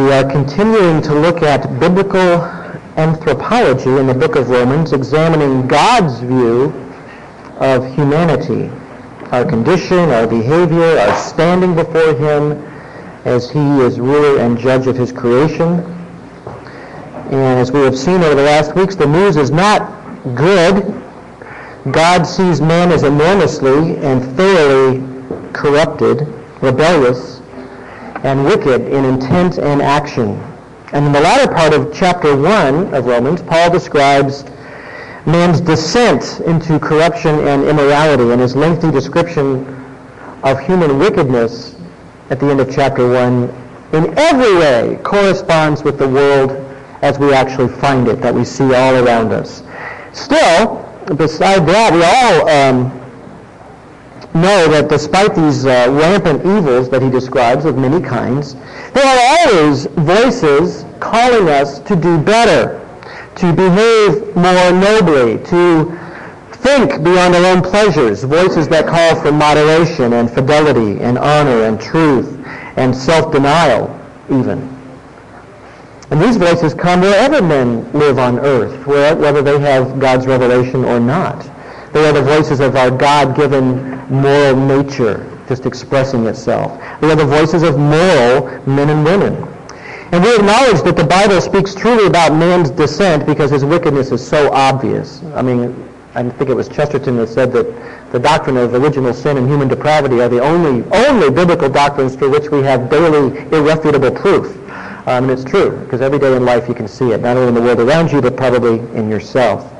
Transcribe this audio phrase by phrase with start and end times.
[0.00, 2.42] We are continuing to look at biblical
[2.96, 6.72] anthropology in the book of Romans, examining God's view
[7.58, 8.70] of humanity,
[9.30, 12.52] our condition, our behavior, our standing before him
[13.26, 15.80] as he is ruler and judge of his creation.
[17.26, 19.82] And as we have seen over the last weeks, the news is not
[20.34, 20.94] good.
[21.90, 25.04] God sees man as enormously and thoroughly
[25.52, 26.26] corrupted,
[26.62, 27.29] rebellious,
[28.22, 30.38] and wicked in intent and action.
[30.92, 34.44] And in the latter part of chapter 1 of Romans, Paul describes
[35.26, 39.66] man's descent into corruption and immorality, and his lengthy description
[40.42, 41.76] of human wickedness
[42.30, 43.42] at the end of chapter 1
[43.92, 46.52] in every way corresponds with the world
[47.02, 49.62] as we actually find it, that we see all around us.
[50.12, 52.99] Still, beside that, we all um,
[54.34, 58.54] know that despite these uh, rampant evils that he describes of many kinds,
[58.92, 62.78] there are always voices calling us to do better,
[63.36, 65.98] to behave more nobly, to
[66.52, 71.80] think beyond our own pleasures, voices that call for moderation and fidelity and honor and
[71.80, 72.38] truth
[72.76, 73.96] and self-denial
[74.30, 74.76] even.
[76.10, 81.00] And these voices come wherever men live on earth, whether they have God's revelation or
[81.00, 81.48] not.
[81.92, 86.80] They are the voices of our God-given moral nature just expressing itself.
[87.00, 89.34] They are the voices of moral men and women.
[90.12, 94.26] And we acknowledge that the Bible speaks truly about man's descent because his wickedness is
[94.26, 95.22] so obvious.
[95.34, 99.36] I mean, I think it was Chesterton that said that the doctrine of original sin
[99.36, 104.10] and human depravity are the only, only biblical doctrines for which we have daily irrefutable
[104.10, 104.56] proof.
[105.06, 107.48] Um, and it's true, because every day in life you can see it, not only
[107.48, 109.72] in the world around you, but probably in yourself.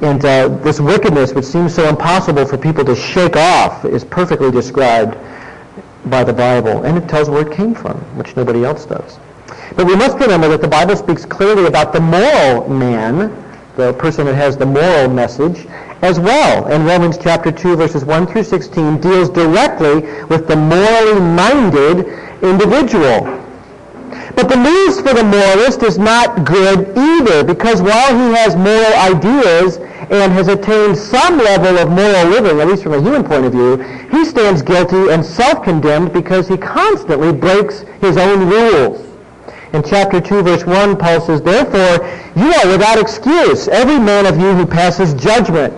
[0.00, 4.50] And uh, this wickedness, which seems so impossible for people to shake off, is perfectly
[4.50, 5.18] described
[6.06, 6.84] by the Bible.
[6.84, 9.18] And it tells where it came from, which nobody else does.
[9.74, 13.44] But we must remember that the Bible speaks clearly about the moral man,
[13.76, 15.66] the person that has the moral message,
[16.02, 16.66] as well.
[16.66, 22.06] And Romans chapter 2, verses 1 through 16 deals directly with the morally minded
[22.42, 23.47] individual.
[24.38, 28.94] But the news for the moralist is not good either, because while he has moral
[28.94, 29.78] ideas
[30.12, 33.50] and has attained some level of moral living, at least from a human point of
[33.50, 33.78] view,
[34.12, 39.04] he stands guilty and self-condemned because he constantly breaks his own rules.
[39.72, 42.06] In chapter 2, verse 1, Paul says, Therefore,
[42.36, 45.74] you are without excuse, every man of you who passes judgment.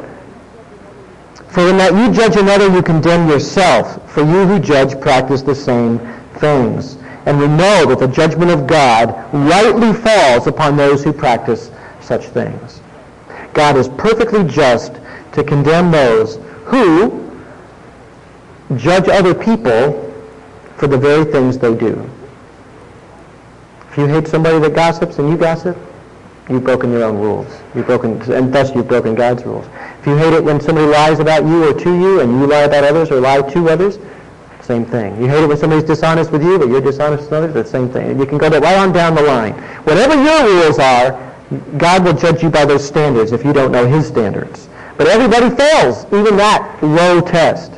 [1.49, 4.13] For in that you judge another, you condemn yourself.
[4.13, 5.99] For you who judge practice the same
[6.35, 11.71] things and we know that the judgment of God rightly falls upon those who practice
[12.01, 12.81] such things.
[13.53, 14.95] God is perfectly just
[15.33, 17.31] to condemn those who
[18.77, 20.07] judge other people
[20.77, 22.09] for the very things they do.
[23.91, 25.77] If you hate somebody that gossips and you gossip,
[26.49, 27.47] you've broken your own rules.
[27.75, 29.67] You've broken, and thus you've broken God's rules.
[30.01, 32.63] If you hate it when somebody lies about you or to you, and you lie
[32.63, 33.99] about others or lie to others,
[34.71, 35.21] same thing.
[35.21, 37.91] You hate it when somebody's dishonest with you, but you're dishonest with others, the same
[37.91, 38.17] thing.
[38.21, 39.55] You can go right on down the line.
[39.83, 41.11] Whatever your rules are,
[41.77, 44.69] God will judge you by those standards if you don't know his standards.
[44.97, 47.73] But everybody fails, even that low test,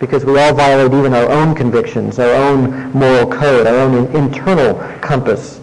[0.00, 4.74] because we all violate even our own convictions, our own moral code, our own internal
[5.00, 5.62] compass.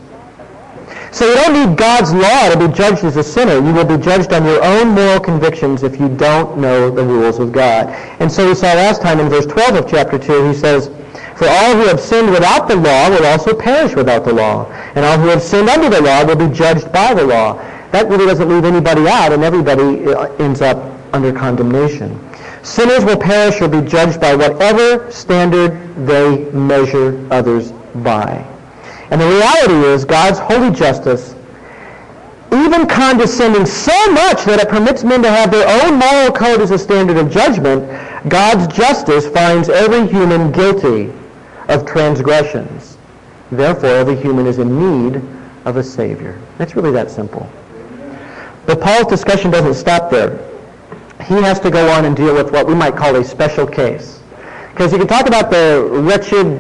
[1.16, 3.66] So you don't need God's law to be judged as a sinner.
[3.66, 7.40] You will be judged on your own moral convictions if you don't know the rules
[7.40, 7.88] of God.
[8.20, 10.90] And so we saw last time in verse 12 of chapter 2, he says,
[11.38, 14.66] For all who have sinned without the law will also perish without the law.
[14.96, 17.54] And all who have sinned under the law will be judged by the law.
[17.92, 20.76] That really doesn't leave anybody out, and everybody uh, ends up
[21.14, 22.20] under condemnation.
[22.62, 27.72] Sinners will perish or be judged by whatever standard they measure others
[28.04, 28.46] by.
[29.12, 31.36] And the reality is God's holy justice,
[32.52, 36.72] even condescending so much that it permits men to have their own moral code as
[36.72, 37.88] a standard of judgment,
[38.30, 41.14] God's justice finds every human guilty
[41.68, 42.98] of transgressions.
[43.52, 45.22] Therefore, every human is in need
[45.66, 46.40] of a Savior.
[46.60, 47.50] It's really that simple.
[48.66, 50.40] But Paul's discussion doesn't stop there.
[51.24, 54.22] He has to go on and deal with what we might call a special case.
[54.72, 56.60] Because you can talk about the wretched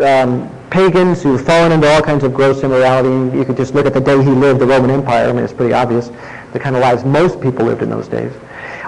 [0.00, 3.36] um, pagans who've fallen into all kinds of gross immorality.
[3.36, 5.28] You could just look at the day he lived, the Roman Empire.
[5.28, 6.10] I mean, it's pretty obvious
[6.52, 8.32] the kind of lives most people lived in those days.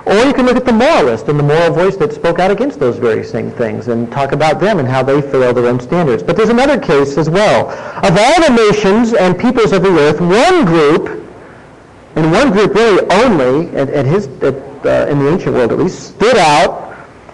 [0.06, 2.80] Or you can look at the moralist and the moral voice that spoke out against
[2.80, 6.22] those very same things and talk about them and how they fail their own standards.
[6.22, 7.68] But there's another case as well.
[8.04, 11.20] Of all the nations and peoples of the earth, one group,
[12.16, 14.54] and one group really only, at, at his, at,
[14.86, 16.90] uh, in the ancient world at least, stood out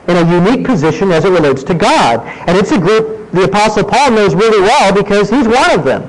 [0.08, 2.20] in a unique position as it relates to God.
[2.48, 6.02] And it's a group the Apostle Paul knows really well because he's one of them.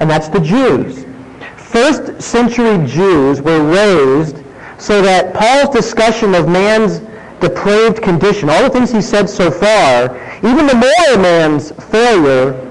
[0.00, 1.06] And that's the Jews.
[1.56, 4.42] First century Jews were raised
[4.78, 7.00] so that Paul's discussion of man's
[7.40, 12.64] depraved condition, all the things he said so far, even the moral man's failure,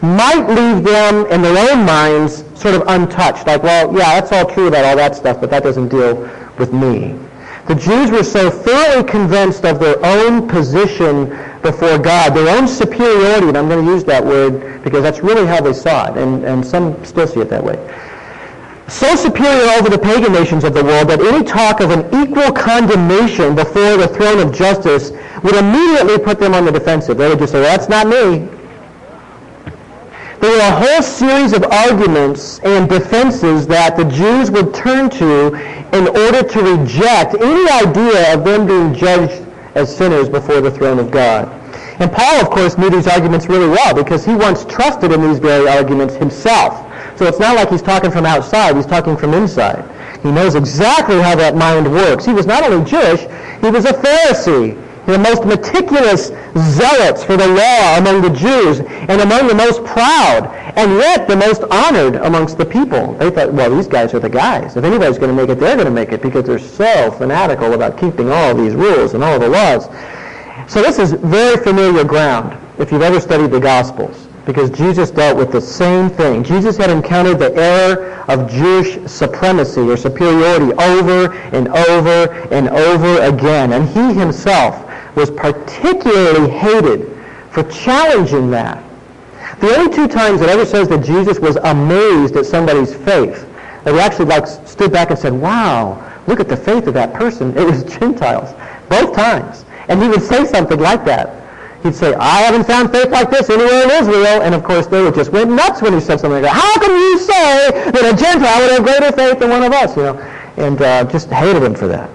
[0.00, 3.46] might leave them in their own minds sort of untouched.
[3.46, 6.16] Like, well, yeah, that's all true about all that stuff, but that doesn't deal
[6.58, 7.18] with me.
[7.68, 11.30] The Jews were so thoroughly convinced of their own position
[11.62, 15.46] before God, their own superiority, and I'm going to use that word because that's really
[15.46, 17.76] how they saw it, and, and some still see it that way
[18.90, 22.50] so superior over the pagan nations of the world that any talk of an equal
[22.52, 25.12] condemnation before the throne of justice
[25.44, 27.16] would immediately put them on the defensive.
[27.16, 28.48] They would just say, that's not me.
[30.40, 35.54] There were a whole series of arguments and defenses that the Jews would turn to
[35.96, 40.98] in order to reject any idea of them being judged as sinners before the throne
[40.98, 41.48] of God.
[42.00, 45.38] And Paul, of course, knew these arguments really well because he once trusted in these
[45.38, 46.86] very arguments himself.
[47.18, 49.84] So it's not like he's talking from outside, he's talking from inside.
[50.22, 52.24] He knows exactly how that mind works.
[52.24, 53.20] He was not only Jewish,
[53.60, 59.20] he was a Pharisee, the most meticulous zealots for the law among the Jews, and
[59.20, 60.46] among the most proud,
[60.76, 63.14] and yet the most honored amongst the people.
[63.14, 64.76] They thought, well, these guys are the guys.
[64.76, 67.74] If anybody's going to make it, they're going to make it because they're so fanatical
[67.74, 69.86] about keeping all these rules and all the laws.
[70.70, 75.36] So this is very familiar ground if you've ever studied the Gospels because Jesus dealt
[75.36, 76.42] with the same thing.
[76.42, 83.22] Jesus had encountered the error of Jewish supremacy or superiority over and over and over
[83.22, 83.72] again.
[83.72, 87.10] And he himself was particularly hated
[87.50, 88.82] for challenging that.
[89.60, 93.46] The only two times it ever says that Jesus was amazed at somebody's faith,
[93.84, 97.12] that he actually like stood back and said, wow, look at the faith of that
[97.12, 98.54] person, it was Gentiles.
[98.88, 99.64] Both times.
[99.88, 101.36] And he would say something like that.
[101.82, 104.42] He'd say, I haven't found faith like this anywhere in Israel.
[104.42, 106.54] And of course, they would just went nuts when he said something like that.
[106.54, 109.96] How can you say that a Gentile would have greater faith than one of us?
[109.96, 110.18] You know,
[110.56, 112.10] and uh, just hated him for that,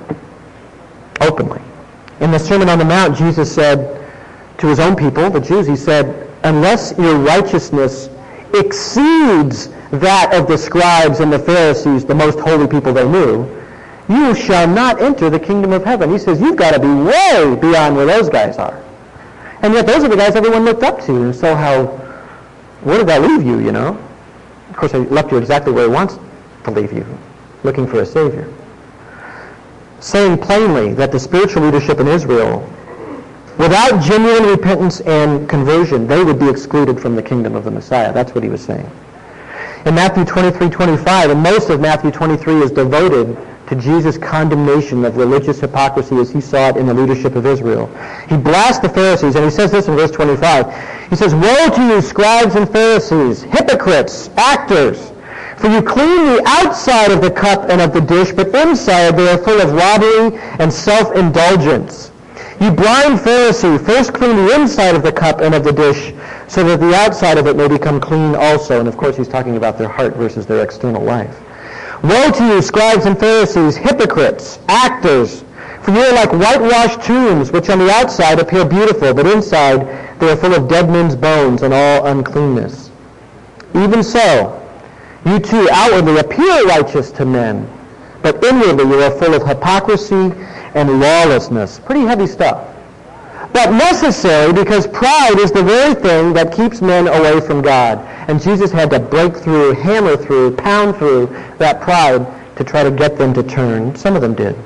[1.21, 1.61] openly.
[2.25, 4.03] In the Sermon on the Mount, Jesus said
[4.57, 8.09] to his own people, the Jews, he said, unless your righteousness
[8.55, 13.47] exceeds that of the scribes and the Pharisees, the most holy people they knew,
[14.09, 16.09] you shall not enter the kingdom of heaven.
[16.09, 18.83] He says, you've got to be way beyond where those guys are.
[19.61, 21.25] And yet those are the guys everyone looked up to.
[21.25, 21.85] And so how,
[22.81, 24.03] where did that leave you, you know?
[24.71, 26.17] Of course, he left you exactly where he wants
[26.63, 27.05] to leave you,
[27.63, 28.51] looking for a Savior.
[30.05, 32.59] Saying plainly that the spiritual leadership in Israel,
[33.57, 38.13] without genuine repentance and conversion, they would be excluded from the kingdom of the Messiah.
[38.13, 38.87] That's what he was saying.
[39.87, 43.35] In Matthew 23, 25, and most of Matthew 23 is devoted
[43.65, 47.87] to Jesus' condemnation of religious hypocrisy as he saw it in the leadership of Israel.
[48.29, 51.09] He blasts the Pharisees, and he says this in verse 25.
[51.09, 55.13] He says, Woe to you, scribes and Pharisees, hypocrites, actors!
[55.57, 59.29] For you clean the outside of the cup and of the dish, but inside they
[59.31, 62.11] are full of robbery and self-indulgence.
[62.59, 66.13] You blind Pharisee, first clean the inside of the cup and of the dish,
[66.47, 68.79] so that the outside of it may become clean also.
[68.79, 71.41] And of course he's talking about their heart versus their external life.
[72.03, 75.43] Woe to you, scribes and Pharisees, hypocrites, actors,
[75.81, 80.31] for you are like whitewashed tombs, which on the outside appear beautiful, but inside they
[80.31, 82.89] are full of dead men's bones and all uncleanness.
[83.75, 84.64] Even so,
[85.25, 87.67] you too outwardly appear righteous to men,
[88.21, 90.31] but inwardly you are full of hypocrisy
[90.75, 91.79] and lawlessness.
[91.79, 92.75] Pretty heavy stuff
[93.55, 97.99] but necessary because pride is the very thing that keeps men away from God.
[98.29, 101.27] And Jesus had to break through, hammer through, pound through
[101.57, 102.27] that pride
[102.57, 103.95] to try to get them to turn.
[103.95, 104.57] Some of them did.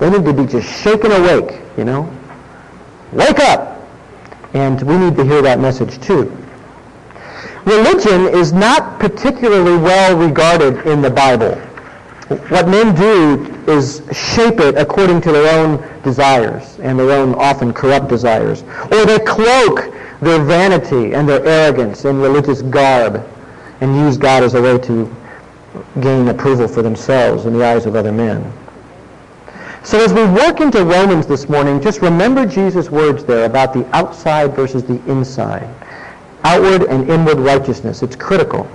[0.00, 2.12] They need to be just shaken awake, you know.
[3.12, 3.80] Wake up!
[4.52, 6.36] And we need to hear that message too.
[7.66, 11.56] Religion is not particularly well regarded in the Bible.
[12.48, 17.72] What men do is shape it according to their own desires and their own often
[17.72, 18.62] corrupt desires.
[18.92, 23.28] Or they cloak their vanity and their arrogance in religious garb
[23.80, 25.14] and use God as a way to
[26.00, 28.52] gain approval for themselves in the eyes of other men.
[29.82, 33.84] So as we work into Romans this morning, just remember Jesus' words there about the
[33.94, 35.68] outside versus the inside.
[36.46, 38.04] Outward and inward righteousness.
[38.04, 38.70] It's critical.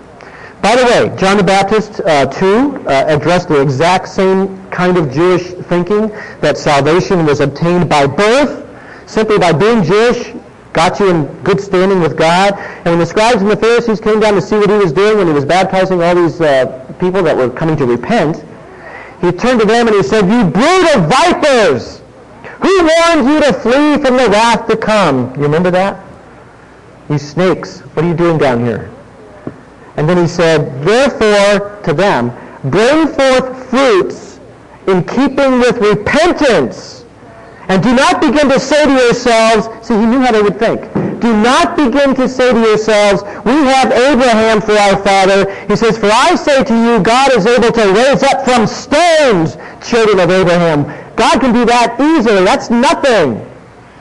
[0.61, 5.09] By the way, John the Baptist, uh, too, uh, addressed the exact same kind of
[5.09, 6.09] Jewish thinking,
[6.41, 8.67] that salvation was obtained by birth,
[9.09, 10.33] simply by being Jewish,
[10.73, 12.55] got you in good standing with God.
[12.59, 15.17] And when the scribes and the Pharisees came down to see what he was doing
[15.17, 18.43] when he was baptizing all these uh, people that were coming to repent,
[19.21, 22.01] he turned to them and he said, You brood of vipers!
[22.61, 25.33] Who warned you to flee from the wrath to come?
[25.37, 26.10] You remember that?
[27.09, 28.91] You snakes, what are you doing down here?
[29.97, 32.31] And then he said, Therefore, to them,
[32.69, 34.39] bring forth fruits
[34.87, 37.05] in keeping with repentance.
[37.67, 40.81] And do not begin to say to yourselves, see, he knew how they would think.
[41.21, 45.53] Do not begin to say to yourselves, we have Abraham for our father.
[45.67, 49.57] He says, for I say to you, God is able to raise up from stones
[49.87, 50.83] children of Abraham.
[51.15, 52.43] God can do that easily.
[52.43, 53.39] That's nothing.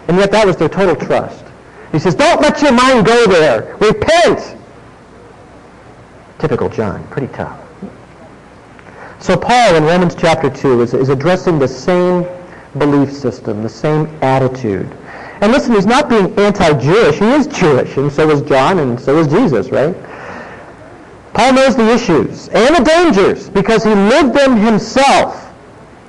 [0.09, 1.45] And yet that was their total trust.
[1.93, 3.77] He says, don't let your mind go there.
[3.81, 4.57] Repent.
[6.39, 7.07] Typical John.
[7.09, 7.59] Pretty tough.
[9.19, 12.25] So Paul in Romans chapter 2 is, is addressing the same
[12.79, 14.91] belief system, the same attitude.
[15.41, 17.19] And listen, he's not being anti-Jewish.
[17.19, 19.95] He is Jewish, and so is John, and so is Jesus, right?
[21.33, 25.53] Paul knows the issues and the dangers because he lived them himself.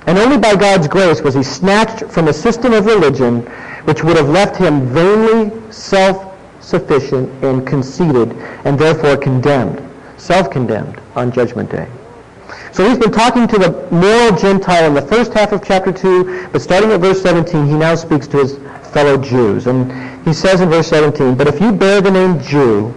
[0.06, 3.48] And only by God's grace was he snatched from a system of religion
[3.84, 8.32] which would have left him vainly self-sufficient and conceited
[8.64, 9.82] and therefore condemned,
[10.16, 11.88] self-condemned on Judgment Day.
[12.72, 16.48] So he's been talking to the moral Gentile in the first half of chapter 2,
[16.52, 18.56] but starting at verse 17, he now speaks to his
[18.92, 19.66] fellow Jews.
[19.66, 19.92] And
[20.26, 22.94] he says in verse 17, But if you bear the name Jew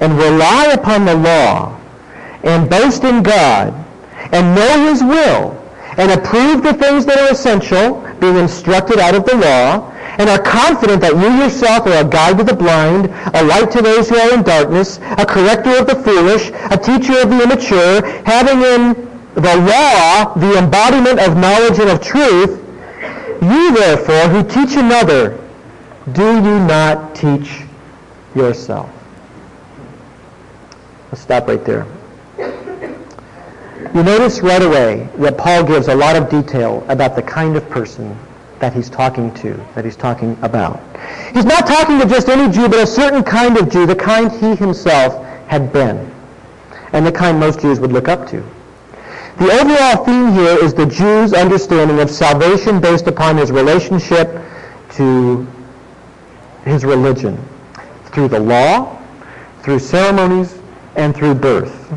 [0.00, 1.78] and rely upon the law
[2.44, 3.74] and boast in God
[4.32, 5.54] and know his will
[5.98, 10.42] and approve the things that are essential, being instructed out of the law, and are
[10.42, 14.16] confident that you yourself are a guide to the blind, a light to those who
[14.16, 19.08] are in darkness, a corrector of the foolish, a teacher of the immature, having in
[19.34, 22.64] the law the embodiment of knowledge and of truth,
[23.42, 25.38] you therefore who teach another,
[26.12, 27.62] do you not teach
[28.34, 28.90] yourself?
[31.10, 31.86] Let's stop right there.
[33.94, 37.68] You notice right away that Paul gives a lot of detail about the kind of
[37.70, 38.18] person
[38.58, 40.80] that he's talking to, that he's talking about.
[41.32, 44.32] He's not talking to just any Jew, but a certain kind of Jew, the kind
[44.32, 46.12] he himself had been,
[46.92, 48.44] and the kind most Jews would look up to.
[49.38, 54.42] The overall theme here is the Jew's understanding of salvation based upon his relationship
[54.94, 55.46] to
[56.64, 57.38] his religion,
[58.06, 59.00] through the law,
[59.62, 60.58] through ceremonies,
[60.96, 61.92] and through birth.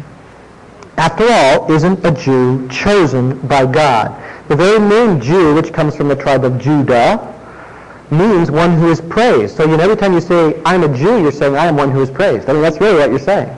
[1.02, 4.16] After all, isn't a Jew chosen by God?
[4.50, 7.18] The very name Jew, which comes from the tribe of Judah,
[8.12, 9.58] means one who is praised.
[9.58, 11.90] So you know, every time you say, I'm a Jew, you're saying, I am one
[11.90, 12.48] who is praised.
[12.48, 13.50] I mean, that's really what you're saying.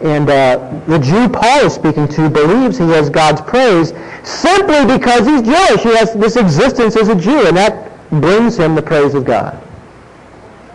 [0.00, 5.26] And uh, the Jew Paul is speaking to believes he has God's praise simply because
[5.26, 5.82] he's Jewish.
[5.82, 9.62] He has this existence as a Jew, and that brings him the praise of God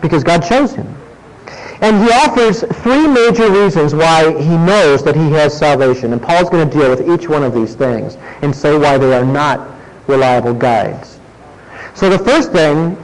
[0.00, 0.86] because God chose him.
[1.80, 6.12] And he offers three major reasons why he knows that he has salvation.
[6.12, 9.14] And Paul's going to deal with each one of these things and say why they
[9.14, 9.68] are not
[10.08, 11.20] reliable guides.
[11.94, 12.96] So the first thing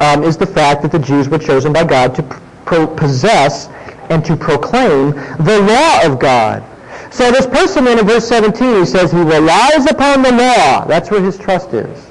[0.00, 3.68] um, is the fact that the Jews were chosen by God to possess
[4.10, 5.12] and to proclaim
[5.44, 6.62] the law of God.
[7.10, 10.84] So this person then in verse 17, he says he relies upon the law.
[10.86, 12.10] That's where his trust is.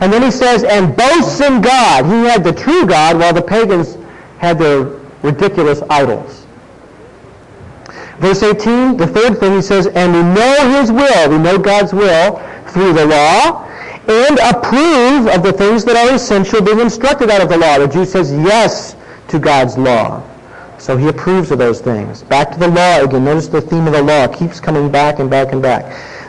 [0.00, 2.04] And then he says, and boasts in God.
[2.04, 3.96] He had the true God while the pagans
[4.38, 6.46] had their ridiculous idols.
[8.18, 11.92] Verse 18, the third thing he says, and we know his will, we know God's
[11.92, 12.36] will
[12.68, 13.64] through the law,
[14.06, 17.78] and approve of the things that are essential being instructed out of the law.
[17.78, 18.94] The Jew says yes
[19.28, 20.22] to God's law.
[20.78, 22.22] So he approves of those things.
[22.22, 23.24] Back to the law again.
[23.24, 25.84] Notice the theme of the law keeps coming back and back and back.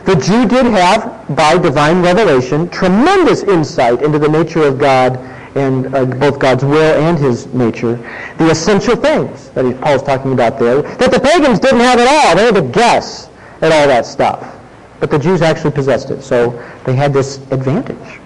[0.06, 5.18] The Jew did have, by divine revelation, tremendous insight into the nature of God
[5.56, 7.96] and uh, both God's will and his nature,
[8.36, 12.06] the essential things that he, Paul's talking about there, that the pagans didn't have at
[12.06, 12.36] all.
[12.36, 13.28] They had to guess
[13.62, 14.54] at all that stuff.
[15.00, 18.20] But the Jews actually possessed it, so they had this advantage.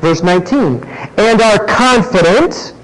[0.00, 2.74] Verse 19, and are confident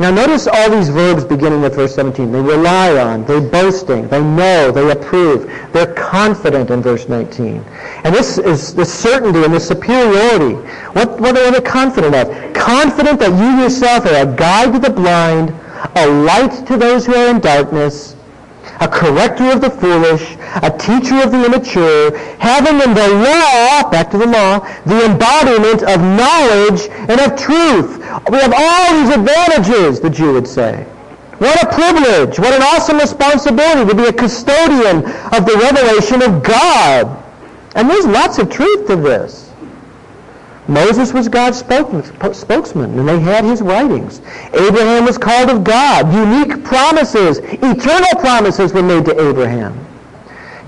[0.00, 2.32] now notice all these verbs beginning with verse 17.
[2.32, 7.64] They rely on, they're boasting, they know, they approve, they're confident in verse 19.
[8.02, 10.54] And this is the certainty and the superiority.
[10.94, 12.54] What, what are they confident of?
[12.54, 15.54] Confident that you yourself are a guide to the blind,
[15.94, 18.16] a light to those who are in darkness,
[18.80, 24.10] a corrector of the foolish, a teacher of the immature, having in the law, back
[24.10, 28.03] to the law, the embodiment of knowledge and of truth.
[28.30, 30.84] We have all these advantages, the Jew would say.
[31.38, 34.98] What a privilege, what an awesome responsibility to be a custodian
[35.32, 37.22] of the revelation of God.
[37.74, 39.52] And there's lots of truth to this.
[40.68, 44.22] Moses was God's spokesman, and they had his writings.
[44.54, 46.14] Abraham was called of God.
[46.14, 49.78] Unique promises, eternal promises were made to Abraham.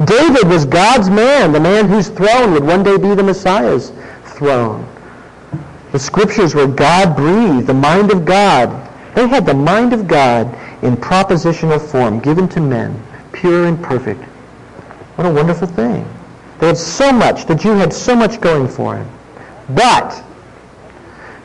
[0.05, 3.93] David was God's man, the man whose throne would one day be the Messiah's
[4.25, 4.87] throne.
[5.97, 8.69] The scriptures were God-breathed, the mind of God,
[9.15, 10.47] They had the mind of God
[10.83, 14.23] in propositional form given to men, pure and perfect.
[15.15, 16.07] What a wonderful thing.
[16.59, 17.47] They had so much.
[17.47, 19.09] The Jew had so much going for him.
[19.71, 20.23] But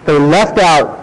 [0.04, 1.00] they left out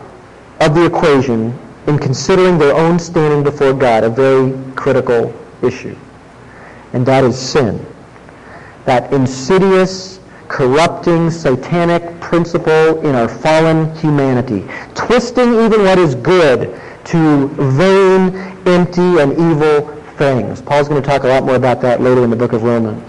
[0.60, 5.96] of the equation in considering their own standing before God a very critical issue.
[6.92, 7.82] And that is sin.
[8.84, 10.17] That insidious,
[10.48, 14.66] corrupting, satanic principle in our fallen humanity.
[14.94, 18.36] Twisting even what is good to vain,
[18.66, 20.60] empty, and evil things.
[20.60, 23.02] Paul's going to talk a lot more about that later in the book of Romans.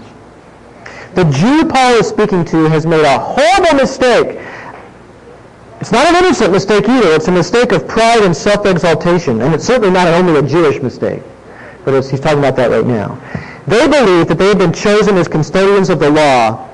[1.14, 4.38] The Jew Paul is speaking to has made a horrible mistake
[5.80, 7.08] it's not an innocent mistake either.
[7.14, 9.40] It's a mistake of pride and self-exaltation.
[9.40, 11.22] And it's certainly not only a Jewish mistake.
[11.86, 13.18] But he's talking about that right now.
[13.66, 16.68] They believe that they have been chosen as custodians of the law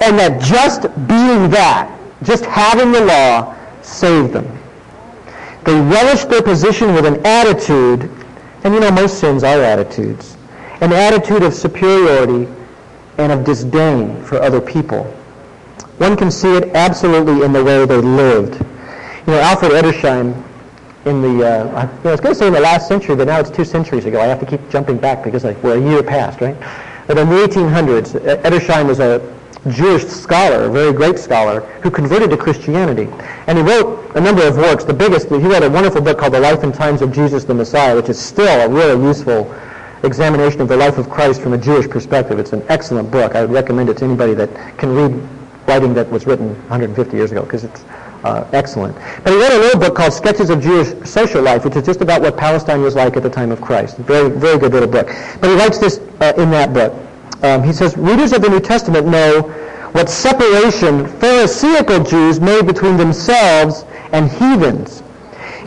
[0.00, 1.90] and that just being that,
[2.22, 4.46] just having the law, saved them.
[5.64, 8.10] They relished their position with an attitude,
[8.64, 10.36] and you know most sins are attitudes,
[10.80, 12.48] an attitude of superiority
[13.18, 15.04] and of disdain for other people.
[15.98, 18.60] One can see it absolutely in the way they lived.
[19.26, 20.42] You know, Alfred Edersheim
[21.06, 23.40] in the, uh, I, I was going to say in the last century, but now
[23.40, 24.20] it's two centuries ago.
[24.20, 26.56] I have to keep jumping back because like, we're a year past, right?
[27.06, 29.35] But in the 1800s, Edersheim was a
[29.68, 33.08] Jewish scholar, a very great scholar, who converted to Christianity.
[33.46, 34.84] And he wrote a number of works.
[34.84, 37.54] The biggest, he wrote a wonderful book called The Life and Times of Jesus the
[37.54, 39.52] Messiah, which is still a really useful
[40.02, 42.38] examination of the life of Christ from a Jewish perspective.
[42.38, 43.34] It's an excellent book.
[43.34, 45.28] I would recommend it to anybody that can read
[45.66, 47.84] writing that was written 150 years ago because it's
[48.24, 48.96] uh, excellent.
[49.24, 52.00] But he wrote a little book called Sketches of Jewish Social Life, which is just
[52.00, 53.96] about what Palestine was like at the time of Christ.
[53.98, 55.08] Very, very good little book.
[55.40, 56.92] But he writes this uh, in that book.
[57.42, 59.42] Um, he says, readers of the New Testament know
[59.92, 65.02] what separation Pharisaical Jews made between themselves and heathens.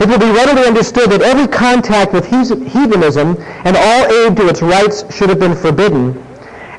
[0.00, 4.62] It will be readily understood that every contact with heathenism and all aid to its
[4.62, 6.24] rites should have been forbidden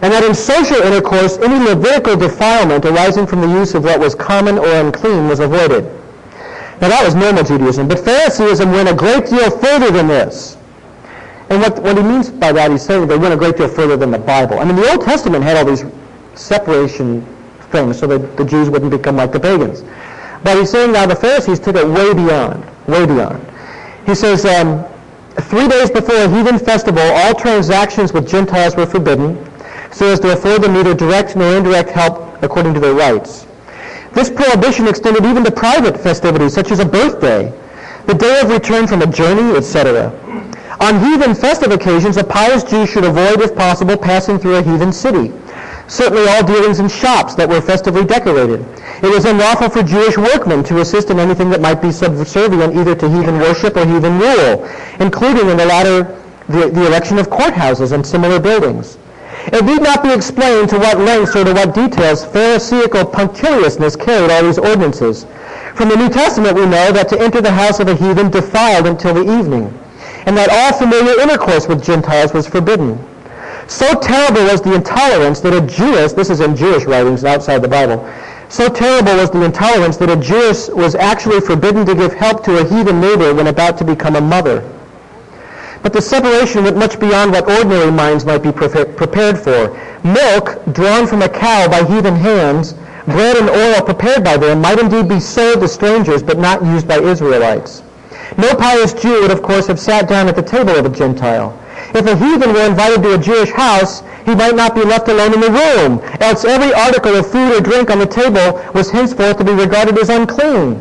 [0.02, 4.16] and that in social intercourse any Levitical defilement arising from the use of what was
[4.16, 5.84] common or unclean was avoided.
[6.82, 10.58] Now that was normal Judaism, but Phariseeism went a great deal further than this.
[11.52, 13.98] And what, what he means by that, he's saying they went a great deal further
[13.98, 14.60] than the Bible.
[14.60, 15.84] I mean, the Old Testament had all these
[16.34, 17.26] separation
[17.72, 19.84] things so that the Jews wouldn't become like the pagans.
[20.46, 23.46] But he's saying now the Pharisees took it way beyond, way beyond.
[24.06, 24.86] He says, um,
[25.42, 29.36] three days before a heathen festival, all transactions with Gentiles were forbidden,
[29.92, 33.46] so as to afford them neither direct nor indirect help according to their rights.
[34.14, 37.52] This prohibition extended even to private festivities, such as a birthday,
[38.06, 40.12] the day of return from a journey, etc.
[40.82, 44.92] On heathen festive occasions, a pious Jew should avoid, if possible, passing through a heathen
[44.92, 45.32] city.
[45.88, 48.66] Certainly all dealings in shops that were festively decorated.
[49.04, 52.96] It was unlawful for Jewish workmen to assist in anything that might be subservient either
[52.96, 54.68] to heathen worship or heathen rule,
[55.00, 56.18] including in the latter
[56.50, 58.98] the, the erection of courthouses and similar buildings.
[59.54, 64.32] It need not be explained to what lengths or to what details Pharisaical punctiliousness carried
[64.32, 65.28] all these ordinances.
[65.76, 68.88] From the New Testament we know that to enter the house of a heathen defiled
[68.88, 69.78] until the evening,
[70.26, 72.98] and that all familiar intercourse with Gentiles was forbidden.
[73.68, 77.68] So terrible was the intolerance that a Jewess, this is in Jewish writings outside the
[77.68, 78.06] Bible,
[78.50, 82.60] so terrible was the intolerance that a Jewess was actually forbidden to give help to
[82.60, 84.70] a heathen neighbor when about to become a mother.
[85.82, 89.80] But the separation went much beyond what ordinary minds might be prepared for.
[90.04, 92.74] Milk drawn from a cow by heathen hands,
[93.06, 96.88] bread and oil prepared by them, might indeed be sold to strangers, but not used
[96.88, 97.84] by Israelites.
[98.38, 101.58] No pious Jew would, of course, have sat down at the table of a Gentile.
[101.94, 105.34] If a heathen were invited to a Jewish house, he might not be left alone
[105.34, 109.38] in the room, else every article of food or drink on the table was henceforth
[109.38, 110.80] to be regarded as unclean.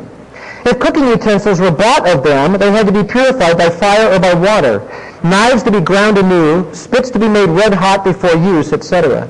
[0.65, 4.21] If cooking utensils were bought of them, they had to be purified by fire or
[4.21, 4.83] by water,
[5.25, 9.29] knives to be ground anew, spits to be made red hot before use, etc.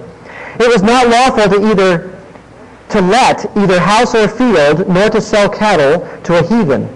[0.58, 2.10] It was not lawful to either
[2.90, 6.88] to let either house or field, nor to sell cattle to a heathen.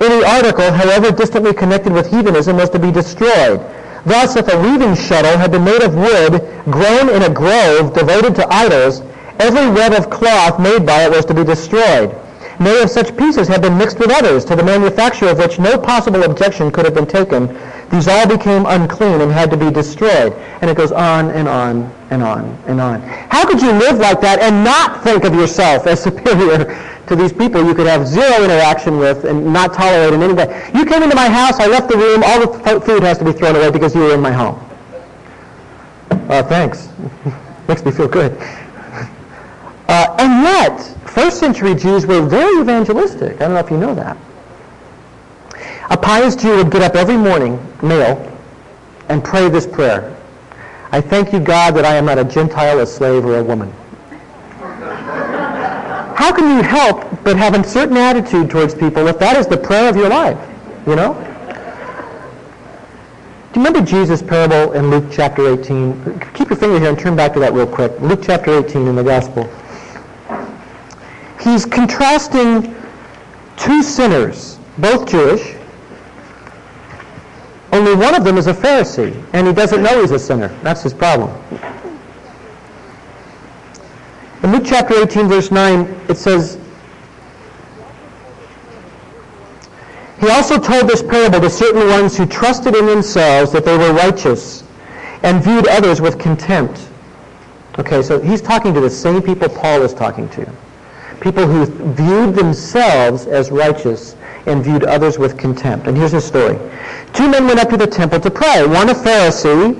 [0.00, 3.60] Any article, however distantly connected with heathenism, was to be destroyed.
[4.04, 8.34] Thus, if a weaving shuttle had been made of wood, grown in a grove devoted
[8.36, 9.02] to idols,
[9.38, 12.14] every web of cloth made by it was to be destroyed.
[12.60, 15.78] Nay, if such pieces had been mixed with others, to the manufacture of which no
[15.78, 17.46] possible objection could have been taken,
[17.90, 20.32] these all became unclean and had to be destroyed.
[20.60, 23.00] And it goes on and on and on and on.
[23.02, 27.32] How could you live like that and not think of yourself as superior to these
[27.32, 30.70] people you could have zero interaction with and not tolerate in any way?
[30.74, 33.32] You came into my house, I left the room, all the food has to be
[33.32, 34.58] thrown away because you were in my home.
[36.10, 36.88] Uh, thanks.
[37.68, 38.32] Makes me feel good.
[39.88, 43.36] Uh, and yet, first century Jews were very evangelistic.
[43.36, 44.16] I don't know if you know that.
[45.90, 48.30] A pious Jew would get up every morning, male,
[49.08, 50.14] and pray this prayer.
[50.92, 53.72] I thank you, God, that I am not a Gentile, a slave, or a woman.
[56.18, 59.56] How can you help but have a certain attitude towards people if that is the
[59.56, 60.36] prayer of your life?
[60.84, 61.14] You know?
[63.52, 66.18] Do you remember Jesus' parable in Luke chapter 18?
[66.34, 68.00] Keep your finger here and turn back to that real quick.
[68.00, 69.48] Luke chapter 18 in the Gospel.
[71.40, 72.74] He's contrasting
[73.56, 75.54] two sinners, both Jewish.
[77.72, 80.48] Only one of them is a Pharisee, and he doesn't know he's a sinner.
[80.64, 81.30] That's his problem.
[84.42, 86.58] In Luke chapter 18, verse 9, it says,
[90.20, 93.92] He also told this parable to certain ones who trusted in themselves that they were
[93.92, 94.64] righteous
[95.22, 96.88] and viewed others with contempt.
[97.78, 100.52] Okay, so he's talking to the same people Paul is talking to.
[101.20, 105.86] People who viewed themselves as righteous and viewed others with contempt.
[105.86, 106.58] And here's his story.
[107.12, 108.66] Two men went up to the temple to pray.
[108.66, 109.76] One a Pharisee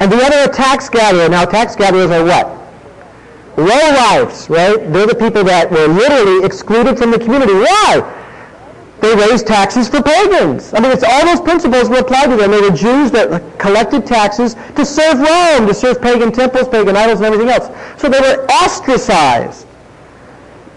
[0.00, 1.28] and the other a tax gatherer.
[1.28, 2.63] Now tax gatherers are what?
[3.56, 4.76] Low lives, right?
[4.92, 7.52] They're the people that were literally excluded from the community.
[7.52, 8.20] Why?
[9.00, 10.72] They raised taxes for pagans.
[10.72, 12.50] I mean, it's all those principles were applied to them.
[12.50, 17.20] They were Jews that collected taxes to serve Rome, to serve pagan temples, pagan idols,
[17.20, 17.68] and everything else.
[18.00, 19.66] So they were ostracized,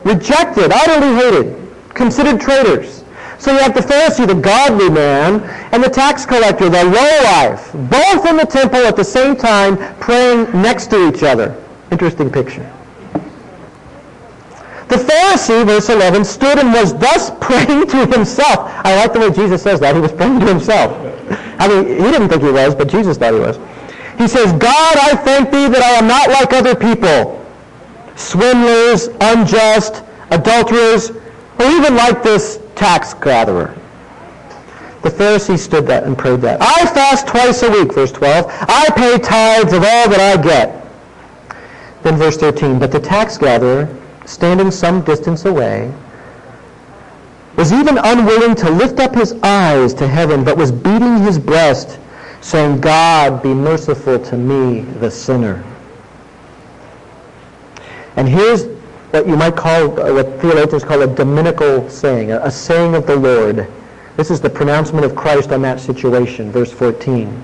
[0.03, 3.03] rejected, utterly hated, considered traitors.
[3.39, 8.25] So you have the Pharisee, the godly man, and the tax collector, the lowlife, both
[8.25, 11.55] in the temple at the same time, praying next to each other.
[11.91, 12.69] Interesting picture.
[14.89, 18.71] The Pharisee, verse 11, stood and was thus praying to himself.
[18.85, 19.95] I like the way Jesus says that.
[19.95, 20.91] He was praying to himself.
[21.59, 23.57] I mean, he didn't think he was, but Jesus thought he was.
[24.17, 27.45] He says, God, I thank thee that I am not like other people,
[28.15, 33.75] swindlers, unjust, adulterers, or even like this tax gatherer.
[35.03, 36.61] The Pharisee stood that and prayed that.
[36.61, 38.45] I fast twice a week, verse 12.
[38.49, 40.76] I pay tithes of all that I get.
[42.07, 43.93] Then verse 13, but the tax gatherer,
[44.25, 45.93] standing some distance away,
[47.57, 51.99] was even unwilling to lift up his eyes to heaven, but was beating his breast,
[52.39, 55.61] saying, God, be merciful to me, the sinner.
[58.15, 58.67] And here's
[59.11, 63.17] what you might call, uh, what theologians call a dominical saying, a, saying of the
[63.17, 63.67] Lord.
[64.15, 67.43] This is the pronouncement of Christ on that situation, verse 14.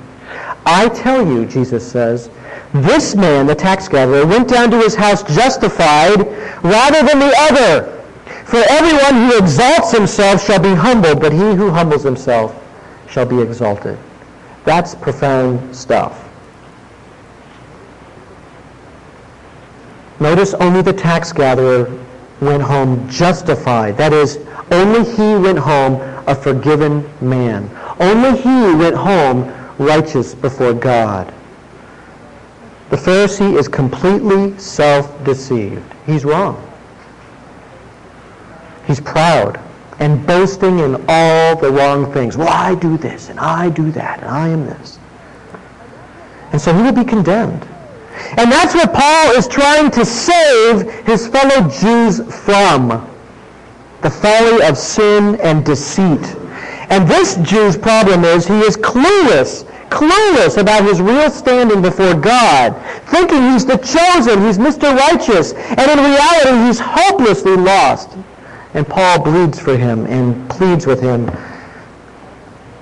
[0.66, 2.30] I tell you, Jesus says,
[2.74, 6.26] this man, the tax gatherer, went down to his house justified
[6.64, 8.04] rather than the other.
[8.46, 12.60] For everyone who exalts himself shall be humbled, but he who humbles himself
[13.08, 13.98] shall be exalted.
[14.66, 16.20] That's profound stuff.
[20.20, 21.92] Notice only the tax gatherer
[22.42, 23.98] went home justified.
[23.98, 24.40] That is,
[24.72, 27.70] only he went home a forgiven man.
[28.00, 31.34] Only he went home righteous before God.
[32.94, 35.82] The Pharisee is completely self-deceived.
[36.06, 36.64] He's wrong.
[38.86, 39.60] He's proud
[39.98, 42.38] and boasting in all the wrong things.
[42.38, 45.00] Well, I do this, and I do that, and I am this.
[46.52, 47.68] And so he will be condemned.
[48.38, 52.90] And that's what Paul is trying to save his fellow Jews from.
[54.04, 56.38] The folly of sin and deceit.
[56.92, 62.74] And this Jew's problem is he is clueless clueless about his real standing before God,
[63.06, 64.98] thinking he's the chosen, he's Mr.
[64.98, 68.10] Righteous, and in reality he's hopelessly lost.
[68.74, 71.30] And Paul bleeds for him and pleads with him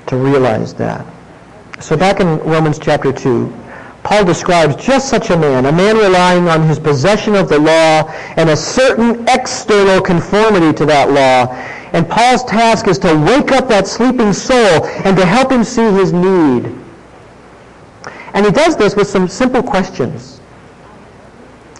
[0.08, 1.06] to realize that.
[1.82, 3.54] So back in Romans chapter 2,
[4.04, 8.10] Paul describes just such a man, a man relying on his possession of the law
[8.38, 11.54] and a certain external conformity to that law.
[11.94, 15.92] And Paul's task is to wake up that sleeping soul and to help him see
[15.92, 16.81] his need
[18.34, 20.40] and he does this with some simple questions.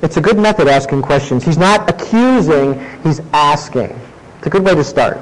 [0.02, 1.44] It's a good method asking questions.
[1.44, 4.00] He's not accusing, he's asking.
[4.38, 5.20] It's a good way to start.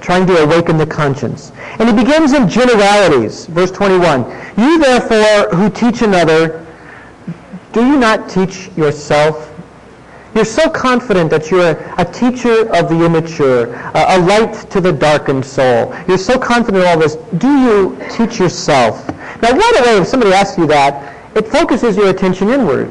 [0.00, 1.52] Trying to awaken the conscience.
[1.78, 3.46] And he begins in generalities.
[3.46, 4.24] Verse 21.
[4.56, 6.66] You therefore who teach another,
[7.72, 9.50] do you not teach yourself?
[10.34, 15.44] You're so confident that you're a teacher of the immature, a light to the darkened
[15.44, 15.94] soul.
[16.08, 17.16] You're so confident in all this.
[17.36, 19.06] Do you teach yourself?
[19.42, 22.88] Now, right away, if somebody asks you that, it focuses your attention inward.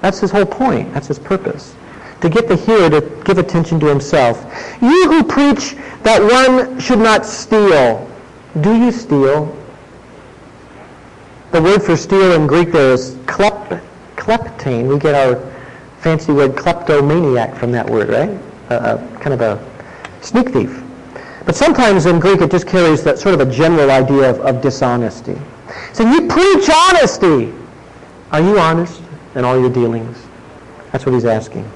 [0.00, 0.92] That's his whole point.
[0.92, 1.76] That's his purpose.
[2.22, 4.44] To get the hearer to give attention to himself.
[4.80, 8.08] You who preach that one should not steal,
[8.60, 9.56] do you steal?
[11.52, 13.80] The word for steal in Greek there is klep,
[14.16, 14.88] kleptane.
[14.88, 15.36] We get our
[16.00, 18.30] fancy word kleptomaniac from that word, right?
[18.70, 19.64] Uh, kind of a
[20.20, 20.82] sneak thief.
[21.44, 24.60] But sometimes in Greek it just carries that sort of a general idea of, of
[24.60, 25.36] dishonesty.
[25.92, 27.52] So you preach honesty.
[28.30, 29.02] Are you honest
[29.34, 30.16] in all your dealings?
[30.90, 31.70] That's what he's asking.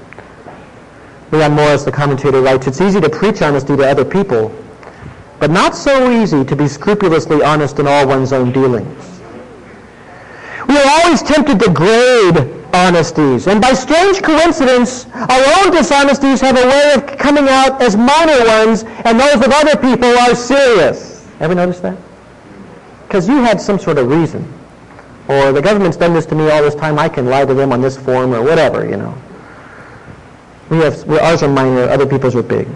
[1.32, 4.54] Leon Morris, the commentator, writes, It's easy to preach honesty to other people,
[5.38, 9.20] but not so easy to be scrupulously honest in all one's own dealings.
[10.68, 16.56] We are always tempted to grade honesties, and by strange coincidence, our own dishonesties have
[16.56, 21.26] a way of coming out as minor ones, and those of other people are serious.
[21.40, 21.96] Ever notice that?
[23.06, 24.52] Because you had some sort of reason.
[25.28, 27.72] Or the government's done this to me all this time, I can lie to them
[27.72, 29.16] on this form, or whatever, you know.
[30.70, 32.68] We have, ours are minor, other people's are big.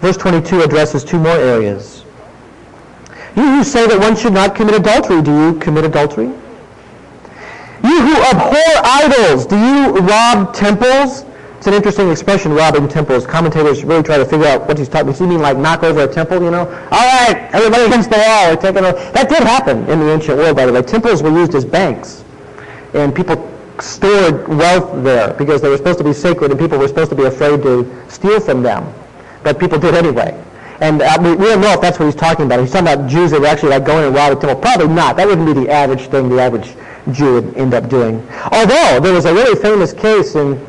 [0.00, 2.04] Verse 22 addresses two more areas.
[3.36, 6.26] You who say that one should not commit adultery, do you commit adultery?
[7.84, 11.24] You who abhor idols, do you rob temples?
[11.58, 13.26] It's an interesting expression, robbing temples.
[13.26, 15.08] Commentators really try to figure out what he's talking.
[15.08, 16.68] Does he mean like knock over a temple, you know?
[16.68, 18.50] All right, everybody against the wall.
[18.50, 18.92] We're taking a...
[19.12, 20.82] That did happen in the ancient world, by the way.
[20.82, 22.22] Temples were used as banks.
[22.94, 26.86] And people stored wealth there because they were supposed to be sacred and people were
[26.86, 28.94] supposed to be afraid to steal from them.
[29.42, 30.40] But people did anyway.
[30.80, 32.60] And uh, we, we, don't know if that's what he's talking about.
[32.60, 34.62] He's talking about Jews that were actually like going and robbing a temple.
[34.62, 35.16] Probably not.
[35.16, 36.76] That wouldn't be the average thing the average
[37.10, 38.24] Jew would end up doing.
[38.52, 40.64] Although there was a really famous case in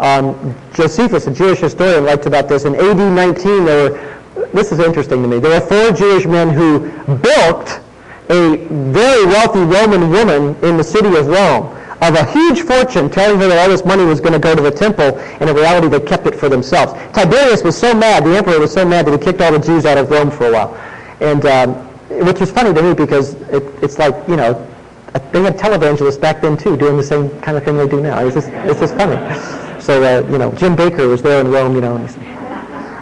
[0.00, 2.64] um, Josephus, a Jewish historian, writes about this.
[2.64, 6.50] In AD 19, there were, this is interesting to me, there were four Jewish men
[6.50, 6.80] who
[7.16, 7.80] bilked
[8.28, 8.56] a
[8.92, 13.48] very wealthy Roman woman in the city of Rome of a huge fortune telling her
[13.48, 16.00] that all this money was going to go to the temple, and in reality they
[16.00, 16.92] kept it for themselves.
[17.14, 19.86] Tiberius was so mad, the emperor was so mad that he kicked all the Jews
[19.86, 20.74] out of Rome for a while.
[21.20, 21.74] And um,
[22.26, 24.54] which was funny to me because it, it's like, you know,
[25.32, 28.24] they had televangelists back then too, doing the same kind of thing they do now.
[28.24, 29.16] It's just, it's just funny.
[29.86, 32.24] So, uh, you know, Jim Bakker was there in Rome, you know, and he said,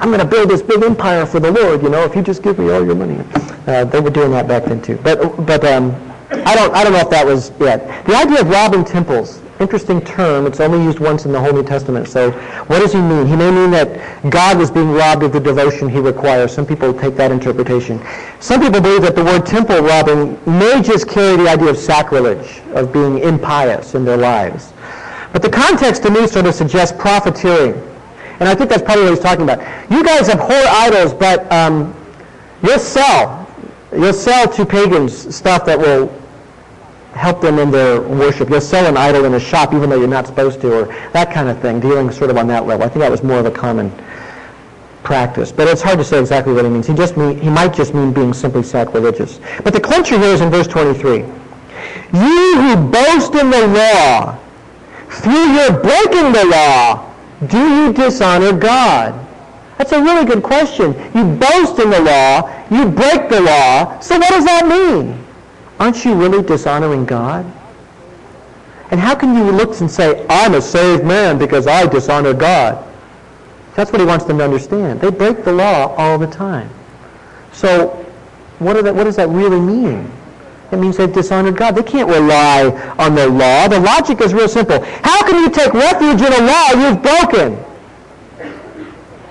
[0.03, 2.42] I'm going to build this big empire for the Lord, you know, if you just
[2.42, 3.18] give me all your money.
[3.66, 4.99] Uh, they were doing that back then too.
[5.03, 5.94] But, but um,
[6.31, 7.57] I don't, I don't know if that was it.
[8.05, 10.47] The idea of robbing temples, interesting term.
[10.47, 12.07] It's only used once in the Whole New Testament.
[12.07, 12.33] So
[12.66, 13.27] what does he mean?
[13.27, 16.53] He may mean that God was being robbed of the devotion he requires.
[16.53, 17.99] Some people take that interpretation.
[18.40, 22.61] Some people believe that the word temple robbing may just carry the idea of sacrilege,
[22.75, 24.73] of being impious in their lives.
[25.35, 27.75] But the context to me sort of suggests profiteering.
[28.38, 29.59] And I think that's probably what he's talking about.
[29.90, 31.92] You guys have abhor idols, but um,
[32.62, 33.44] you'll sell.
[33.92, 36.07] You'll sell to pagans stuff that will
[37.14, 38.49] help them in their worship.
[38.49, 41.35] You'll sell an idol in a shop even though you're not supposed to, or that
[41.35, 42.87] kind of thing, dealing sort of on that level.
[42.87, 43.90] I think that was more of a common
[45.03, 45.51] practice.
[45.51, 46.87] But it's hard to say exactly what he means.
[46.87, 49.40] He, just mean, he might just mean being simply sacrilegious.
[49.64, 51.25] But the clincher here is in verse 23.
[52.12, 54.38] You who boast in the law,
[55.22, 57.12] through your breaking the law,
[57.46, 59.20] do you dishonor God?
[59.79, 60.92] That's a really good question.
[61.14, 65.18] You boast in the law, you break the law, so what does that mean?
[65.81, 67.44] Aren't you really dishonoring God?
[68.90, 72.85] And how can you look and say, I'm a saved man because I dishonor God?
[73.74, 75.00] That's what he wants them to understand.
[75.00, 76.70] They break the law all the time.
[77.53, 77.88] So
[78.61, 80.11] what, what does that really mean?
[80.74, 81.76] It means they've dishonored God.
[81.76, 82.66] They can't rely
[82.98, 83.68] on the law.
[83.68, 84.82] The logic is real simple.
[85.02, 87.56] How can you take refuge in a law you've broken?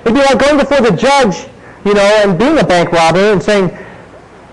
[0.01, 1.49] It'd be like going before the judge,
[1.85, 3.69] you know, and being a bank robber and saying,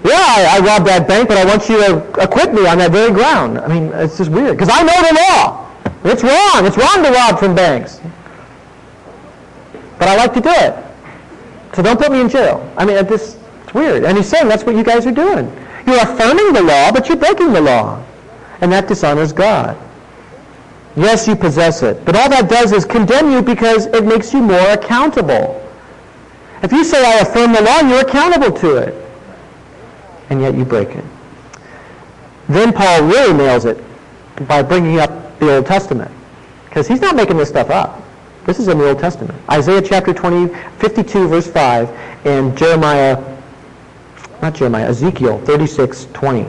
[0.03, 2.91] yeah, I, I robbed that bank, but I want you to acquit me on that
[2.91, 3.59] very ground.
[3.59, 4.57] I mean, it's just weird.
[4.57, 5.71] Because I know the law.
[6.05, 6.67] It's wrong.
[6.67, 8.01] It's wrong to rob from banks.
[9.99, 10.75] But I like to do it.
[11.75, 12.69] So don't put me in jail.
[12.77, 14.05] I mean, this, it's weird.
[14.05, 15.55] And he's saying that's what you guys are doing.
[15.91, 18.05] You're affirming the law, but you're breaking the law.
[18.61, 19.77] And that dishonors God.
[20.95, 22.05] Yes, you possess it.
[22.05, 25.57] But all that does is condemn you because it makes you more accountable.
[26.63, 28.95] If you say, I affirm the law, you're accountable to it
[30.31, 31.05] and yet you break it.
[32.49, 33.83] Then Paul really nails it
[34.47, 36.11] by bringing up the Old Testament.
[36.67, 38.01] Because he's not making this stuff up.
[38.47, 39.39] This is in the Old Testament.
[39.51, 41.89] Isaiah chapter 20, 52, verse 5,
[42.27, 43.17] and Jeremiah,
[44.43, 46.47] not Jeremiah, Ezekiel 36, 20.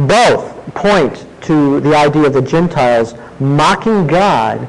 [0.00, 4.68] Both point to the idea of the Gentiles mocking God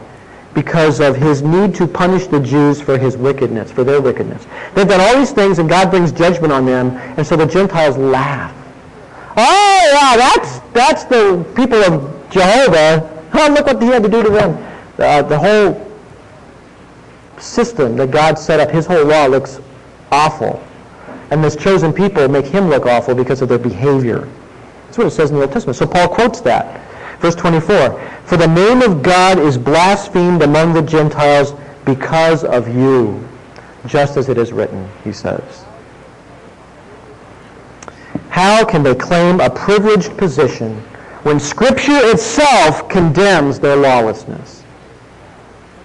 [0.53, 4.45] because of his need to punish the Jews for his wickedness, for their wickedness.
[4.73, 7.97] They've done all these things and God brings judgment on them, and so the Gentiles
[7.97, 8.53] laugh.
[9.37, 13.07] Oh, yeah, that's, that's the people of Jehovah.
[13.33, 14.67] Oh, look what he had to do to them.
[14.97, 15.89] Uh, the whole
[17.37, 19.61] system that God set up, his whole law looks
[20.11, 20.61] awful.
[21.31, 24.27] And this chosen people make him look awful because of their behavior.
[24.85, 25.77] That's what it says in the Old Testament.
[25.77, 26.81] So Paul quotes that.
[27.21, 31.53] Verse 24, For the name of God is blasphemed among the Gentiles
[31.85, 33.27] because of you.
[33.87, 35.65] just as it is written, he says.
[38.29, 40.75] How can they claim a privileged position
[41.23, 44.63] when Scripture itself condemns their lawlessness?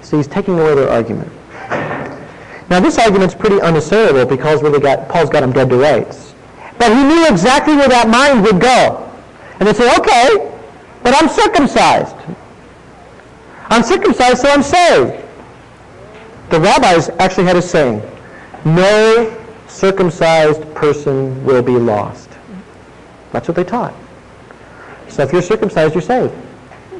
[0.03, 1.33] See, he's taking away their argument.
[2.69, 6.35] Now, this argument's pretty unassailable because really got, Paul's got him dead to rights.
[6.79, 9.03] But he knew exactly where that mind would go.
[9.61, 10.53] And they say, okay,
[11.03, 12.17] but I'm circumcised.
[13.69, 15.25] I'm circumcised, so I'm saved.
[16.51, 18.03] The rabbis actually had a saying,
[18.65, 19.37] no
[19.69, 22.31] circumcised person will be lost.
[23.33, 23.95] That's what they taught.
[25.09, 26.35] So if you're circumcised, you're saved.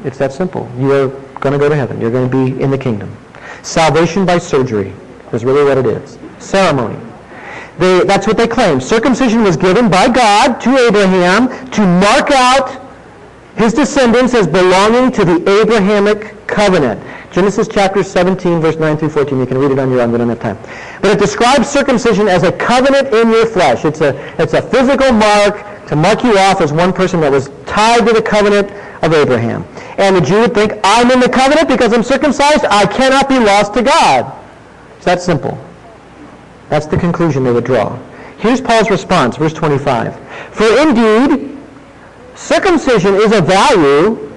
[0.05, 0.71] It's that simple.
[0.79, 1.09] You're
[1.41, 2.01] going to go to heaven.
[2.01, 3.15] You're going to be in the kingdom.
[3.63, 4.93] Salvation by surgery
[5.33, 6.19] is really what it is.
[6.39, 6.99] Ceremony.
[7.79, 8.81] They, that's what they claim.
[8.81, 12.83] Circumcision was given by God to Abraham to mark out
[13.57, 17.03] his descendants as belonging to the Abrahamic covenant.
[17.33, 19.39] Genesis chapter 17, verse 9 through 14.
[19.39, 20.13] You can read it on your own.
[20.13, 20.59] We don't have time.
[21.03, 23.85] But it describes circumcision as a covenant in your flesh.
[23.85, 27.51] It's a, it's a physical mark to mark you off as one person that was
[27.67, 28.71] tied to the covenant
[29.03, 29.67] of Abraham.
[29.99, 32.65] And the Jew would think, I'm in the covenant because I'm circumcised.
[32.67, 34.46] I cannot be lost to God.
[35.07, 35.57] That simple.
[36.69, 37.97] That's the conclusion they would draw.
[38.39, 40.19] Here's Paul's response, verse 25.
[40.53, 41.57] For indeed,
[42.35, 44.33] circumcision is of value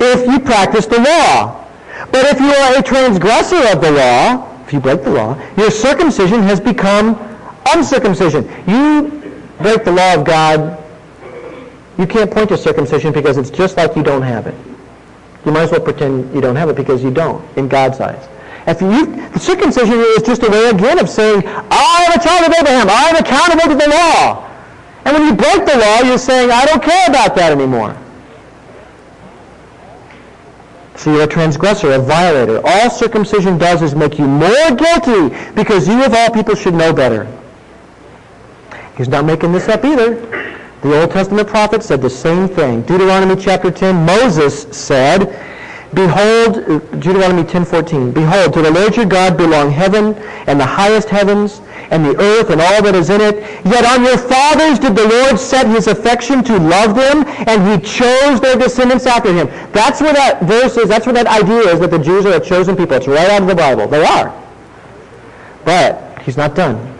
[0.00, 1.64] if you practice the law.
[2.10, 5.70] But if you are a transgressor of the law, if you break the law, your
[5.70, 7.16] circumcision has become
[7.72, 8.50] uncircumcision.
[8.66, 9.22] You
[9.58, 10.82] break the law of God,
[11.96, 14.54] you can't point to circumcision because it's just like you don't have it.
[15.46, 18.28] You might as well pretend you don't have it because you don't in God's eyes.
[18.66, 22.48] If you, the circumcision is just a way again of saying, I am a child
[22.48, 22.88] of Abraham.
[22.88, 24.48] I am accountable to the law.
[25.04, 27.96] And when you break the law, you're saying, I don't care about that anymore.
[30.94, 32.60] So you're a transgressor, a violator.
[32.64, 36.92] All circumcision does is make you more guilty because you of all people should know
[36.92, 37.26] better.
[38.96, 40.14] He's not making this up either.
[40.82, 42.82] The Old Testament prophet said the same thing.
[42.82, 45.36] Deuteronomy chapter 10, Moses said,
[45.94, 48.12] Behold, uh, Deuteronomy 10:14.
[48.12, 52.48] Behold, to the Lord your God belong heaven and the highest heavens and the earth
[52.48, 53.44] and all that is in it.
[53.64, 57.86] Yet on your fathers did the Lord set his affection to love them, and he
[57.86, 59.48] chose their descendants after him.
[59.72, 60.88] That's where that verse is.
[60.88, 62.96] That's where that idea is that the Jews are a chosen people.
[62.96, 63.86] It's right out of the Bible.
[63.86, 64.32] They are.
[65.66, 66.92] But he's not done.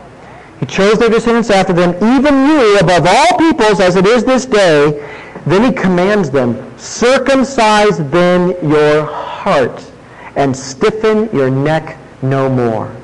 [0.61, 4.45] He chose their descendants after them, even you above all peoples, as it is this
[4.45, 5.09] day.
[5.47, 9.89] Then he commands them, circumcise then your heart
[10.37, 12.95] and stiffen your neck no more.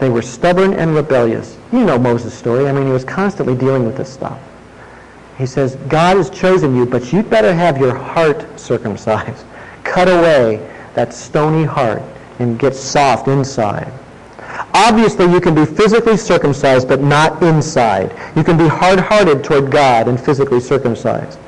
[0.00, 1.56] They were stubborn and rebellious.
[1.72, 2.68] You know Moses' story.
[2.68, 4.40] I mean, he was constantly dealing with this stuff.
[5.38, 9.44] He says, God has chosen you, but you'd better have your heart circumcised.
[9.84, 12.02] Cut away that stony heart
[12.40, 13.92] and get soft inside.
[14.74, 18.14] Obviously, you can be physically circumcised, but not inside.
[18.36, 21.38] You can be hard-hearted toward God and physically circumcised.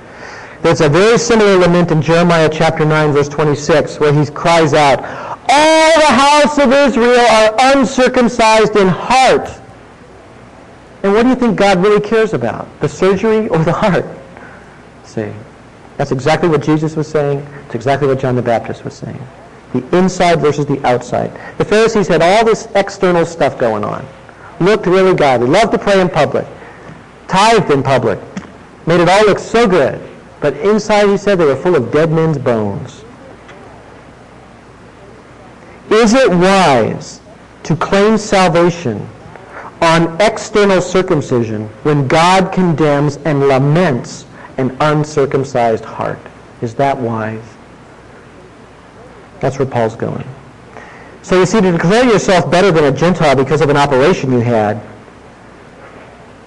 [0.65, 4.99] There's a very similar lament in Jeremiah chapter 9, verse 26, where he cries out,
[5.47, 9.47] All the house of Israel are uncircumcised in heart.
[11.03, 12.67] And what do you think God really cares about?
[12.81, 14.07] The surgery or the heart?
[15.05, 15.31] See,
[15.99, 17.47] that's exactly what Jesus was saying.
[17.67, 19.21] It's exactly what John the Baptist was saying.
[19.75, 21.31] The inside versus the outside.
[21.59, 24.03] The Pharisees had all this external stuff going on.
[24.61, 25.47] Looked really godly.
[25.47, 26.47] Loved to pray in public.
[27.29, 28.19] Tithed in public.
[28.87, 30.01] Made it all look so good.
[30.45, 33.03] But inside, he said, they were full of dead men's bones.
[35.91, 37.23] Is it wise
[37.63, 39.09] to claim salvation
[39.81, 44.27] on external circumcision when God condemns and laments
[44.59, 46.19] an uncircumcised heart?
[46.61, 47.57] Is that wise?
[49.41, 50.29] That's where Paul's going.
[51.23, 54.41] So you see, to declare yourself better than a Gentile because of an operation you
[54.41, 54.79] had,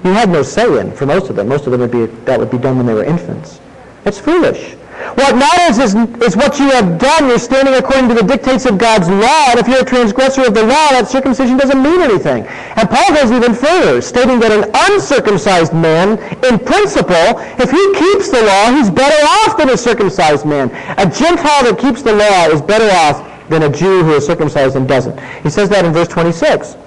[0.03, 1.47] you had no say in for most of them.
[1.47, 3.59] Most of them would be that would be done when they were infants.
[4.07, 4.77] It's foolish.
[5.15, 7.27] What matters is, is what you have done.
[7.27, 9.51] You're standing according to the dictates of God's law.
[9.51, 12.45] And if you're a transgressor of the law, that circumcision doesn't mean anything.
[12.47, 18.31] And Paul goes even further, stating that an uncircumcised man, in principle, if he keeps
[18.31, 20.71] the law, he's better off than a circumcised man.
[20.97, 24.77] A Gentile that keeps the law is better off than a Jew who is circumcised
[24.77, 25.19] and doesn't.
[25.43, 26.77] He says that in verse 26.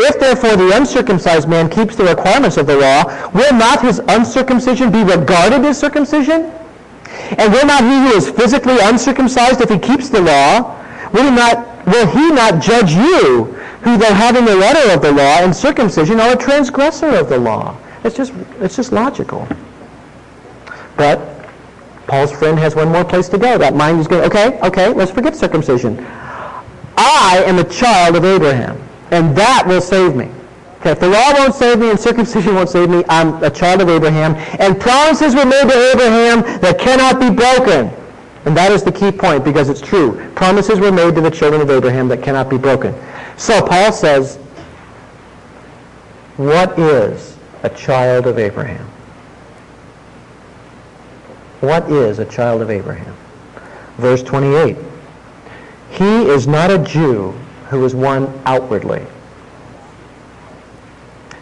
[0.00, 4.90] If therefore the uncircumcised man keeps the requirements of the law, will not his uncircumcision
[4.90, 6.50] be regarded as circumcision?
[7.38, 10.78] And will not he who is physically uncircumcised, if he keeps the law,
[11.12, 13.44] will he not, will he not judge you,
[13.82, 17.38] who though having the letter of the law and circumcision are a transgressor of the
[17.38, 17.76] law?
[18.04, 19.46] It's just, it's just logical.
[20.96, 21.48] But
[22.06, 23.58] Paul's friend has one more place to go.
[23.58, 26.04] That mind is going, okay, okay, let's forget circumcision.
[26.96, 28.78] I I am a child of Abraham,
[29.10, 30.28] and that will save me.
[30.82, 33.82] Okay, if the law won't save me and circumcision won't save me, I'm a child
[33.82, 34.34] of Abraham.
[34.58, 37.88] And promises were made to Abraham that cannot be broken.
[38.46, 40.28] And that is the key point because it's true.
[40.34, 42.96] Promises were made to the children of Abraham that cannot be broken.
[43.36, 44.38] So Paul says,
[46.36, 48.84] what is a child of Abraham?
[51.60, 53.14] What is a child of Abraham?
[53.98, 54.76] Verse 28.
[55.92, 57.30] He is not a Jew
[57.68, 59.06] who is one outwardly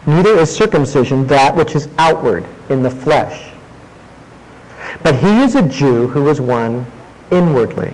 [0.05, 3.51] Neither is circumcision that which is outward in the flesh.
[5.03, 6.85] But he is a Jew who is one
[7.31, 7.93] inwardly.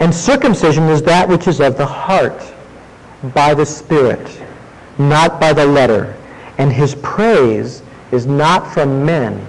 [0.00, 2.42] And circumcision is that which is of the heart,
[3.34, 4.42] by the Spirit,
[4.98, 6.16] not by the letter.
[6.58, 9.44] And his praise is not from men,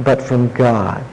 [0.00, 1.04] but from God.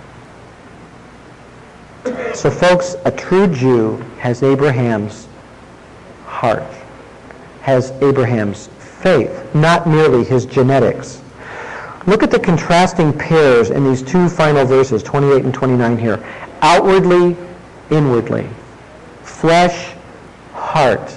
[2.34, 5.28] So folks, a true Jew has Abraham's
[6.26, 6.64] heart,
[7.62, 8.70] has Abraham's
[9.02, 11.22] faith, not merely his genetics.
[12.08, 16.24] Look at the contrasting pairs in these two final verses, 28 and 29 here.
[16.62, 17.38] Outwardly,
[17.92, 18.48] inwardly.
[19.24, 19.94] Flesh,
[20.54, 21.16] heart.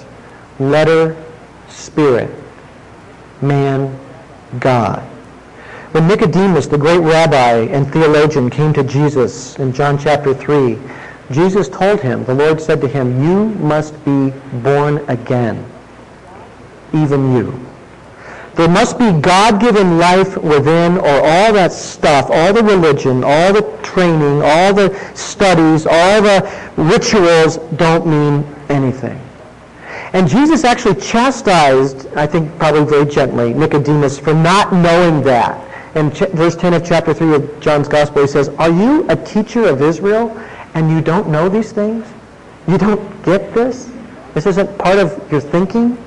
[0.59, 1.15] Letter,
[1.67, 2.29] spirit.
[3.41, 3.97] Man,
[4.59, 5.01] God.
[5.91, 10.77] When Nicodemus, the great rabbi and theologian, came to Jesus in John chapter 3,
[11.31, 14.31] Jesus told him, the Lord said to him, You must be
[14.61, 15.65] born again,
[16.93, 17.59] even you.
[18.55, 23.63] There must be God-given life within or all that stuff, all the religion, all the
[23.83, 29.19] training, all the studies, all the rituals don't mean anything.
[30.13, 35.61] And Jesus actually chastised, I think probably very gently, Nicodemus for not knowing that.
[35.95, 39.17] In ch- verse 10 of chapter 3 of John's Gospel, he says, Are you a
[39.17, 40.37] teacher of Israel
[40.73, 42.05] and you don't know these things?
[42.67, 43.91] You don't get this?
[44.33, 45.97] This isn't part of your thinking?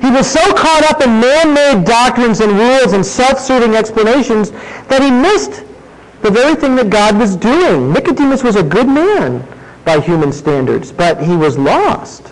[0.00, 4.50] He was so caught up in man-made doctrines and rules and self-serving explanations
[4.88, 5.64] that he missed
[6.22, 7.92] the very thing that God was doing.
[7.92, 9.46] Nicodemus was a good man
[9.84, 12.30] by human standards, but he was lost.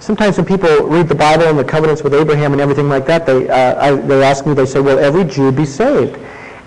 [0.00, 3.26] Sometimes when people read the Bible and the covenants with Abraham and everything like that,
[3.26, 6.18] they, uh, I, they ask me, they say, will every Jew be saved?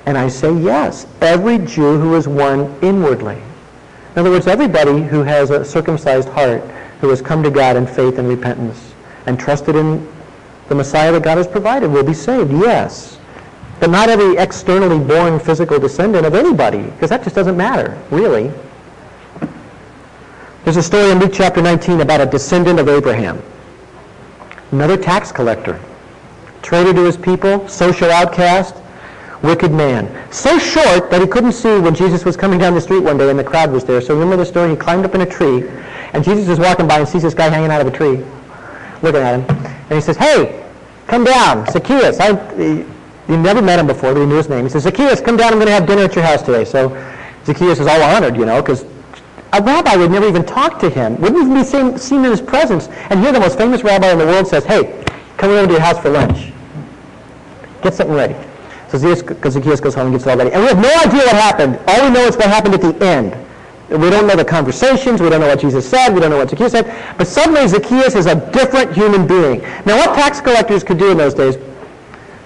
[0.06, 3.36] And I say, yes, every Jew who is one inwardly.
[3.36, 6.62] In other words, everybody who has a circumcised heart,
[7.04, 8.94] who has come to God in faith and repentance
[9.26, 10.08] and trusted in
[10.70, 13.20] the Messiah that God has provided will be saved, yes.
[13.82, 18.54] But not every externally born physical descendant of anybody, because that just doesn't matter, really.
[20.64, 23.44] There's a story in Luke chapter 19 about a descendant of Abraham.
[24.72, 25.82] Another tax collector,
[26.62, 28.76] traitor to his people, social outcast,
[29.42, 30.08] wicked man.
[30.32, 33.30] So short that he couldn't see when Jesus was coming down the street one day
[33.30, 34.00] and the crowd was there.
[34.00, 34.70] So remember the story?
[34.70, 35.70] He climbed up in a tree,
[36.14, 38.24] and Jesus is walking by and sees this guy hanging out of a tree
[39.02, 39.66] looking at him.
[39.66, 40.64] And he says, hey,
[41.08, 42.20] come down, Zacchaeus.
[42.20, 42.30] I,
[43.28, 44.64] you never met him before, but he knew his name.
[44.64, 45.52] He says, Zacchaeus, come down.
[45.52, 46.66] I'm going to have dinner at your house today.
[46.66, 46.90] So
[47.46, 48.84] Zacchaeus is all honored, you know, because
[49.54, 52.42] a rabbi would never even talk to him, wouldn't even be seen, seen in his
[52.42, 52.88] presence.
[53.10, 55.04] And here the most famous rabbi in the world says, hey,
[55.38, 56.52] come over to your house for lunch.
[57.82, 58.36] Get something ready.
[58.90, 60.52] So Zacchaeus goes home and gets it all ready.
[60.52, 61.80] And we have no idea what happened.
[61.88, 63.34] All we know is what happened at the end.
[63.90, 65.22] We don't know the conversations.
[65.22, 66.14] We don't know what Jesus said.
[66.14, 67.18] We don't know what Zacchaeus said.
[67.18, 69.62] But suddenly Zacchaeus is a different human being.
[69.86, 71.58] Now, what tax collectors could do in those days,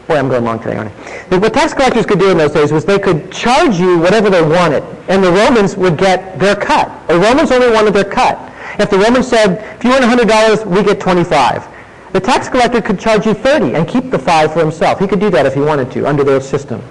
[0.08, 1.38] boy, I'm going long today, aren't I?
[1.38, 4.42] What tax collectors could do in those days was they could charge you whatever they
[4.42, 7.08] wanted, and the Romans would get their cut.
[7.08, 8.40] The Romans only wanted their cut.
[8.80, 11.68] If the Romans said, if you want $100, we get 25.
[12.14, 15.00] The tax collector could charge you 30 and keep the 5 for himself.
[15.00, 16.82] He could do that if he wanted to under their system.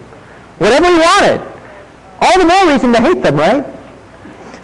[0.59, 1.41] Whatever he wanted.
[2.21, 3.65] All the more reason to hate them, right?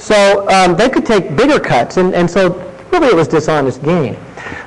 [0.03, 2.55] So um, they could take bigger cuts, and, and so
[2.91, 4.17] really it was dishonest gain.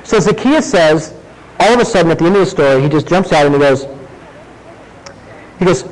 [0.02, 1.12] So Zacchaeus says,
[1.60, 3.54] all of a sudden at the end of the story, he just jumps out and
[3.54, 3.86] he goes,
[5.58, 5.82] he goes,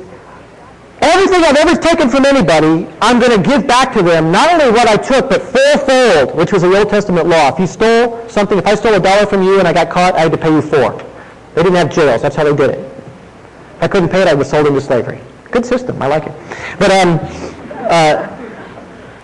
[1.01, 4.71] everything I've ever taken from anybody, I'm going to give back to them, not only
[4.71, 7.53] what I took, but fourfold, which was the Old Testament law.
[7.53, 10.15] If you stole something, if I stole a dollar from you and I got caught,
[10.15, 10.99] I had to pay you four.
[11.53, 12.23] They didn't have jails.
[12.23, 12.79] That's how they did it.
[12.79, 15.21] If I couldn't pay it, I was sold into slavery.
[15.51, 16.01] Good system.
[16.01, 16.33] I like it.
[16.79, 17.19] But um,
[17.91, 18.34] uh,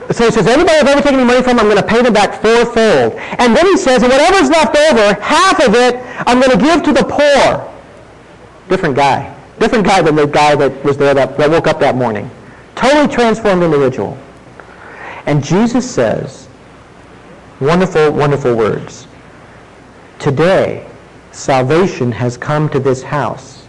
[0.09, 2.13] so he says, anybody I've ever taken any money from, I'm going to pay them
[2.13, 3.13] back fourfold.
[3.39, 5.95] And then he says, and whatever's left over, half of it
[6.27, 7.67] I'm going to give to the poor.
[8.67, 9.35] Different guy.
[9.59, 12.29] Different guy than the guy that was there that, that woke up that morning.
[12.75, 14.17] Totally transformed individual.
[15.27, 16.49] And Jesus says,
[17.59, 19.07] wonderful, wonderful words.
[20.19, 20.87] Today,
[21.31, 23.67] salvation has come to this house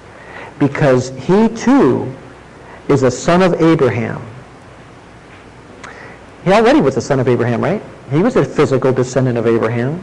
[0.58, 2.12] because he too
[2.88, 4.22] is a son of Abraham
[6.44, 7.82] He already was a son of Abraham, right?
[8.10, 10.02] He was a physical descendant of Abraham,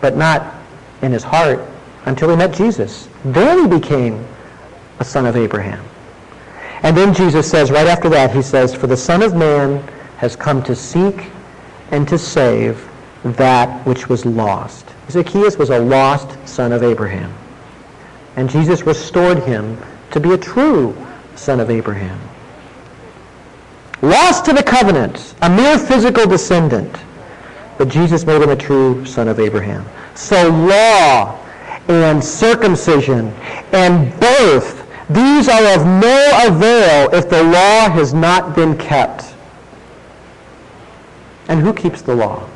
[0.00, 0.54] but not
[1.02, 1.60] in his heart
[2.06, 3.08] until he met Jesus.
[3.24, 4.24] Then he became
[4.98, 5.84] a son of Abraham.
[6.82, 9.86] And then Jesus says, right after that, he says, For the Son of Man
[10.16, 11.26] has come to seek
[11.90, 12.88] and to save
[13.22, 14.86] that which was lost.
[15.10, 17.32] Zacchaeus was a lost son of Abraham.
[18.36, 19.76] And Jesus restored him
[20.12, 20.96] to be a true
[21.34, 22.18] son of Abraham.
[24.02, 26.96] Lost to the covenant, a mere physical descendant.
[27.76, 29.84] But Jesus made him a true son of Abraham.
[30.14, 31.38] So law
[31.88, 33.28] and circumcision
[33.72, 39.34] and birth, these are of no avail if the law has not been kept.
[41.48, 42.48] And who keeps the law?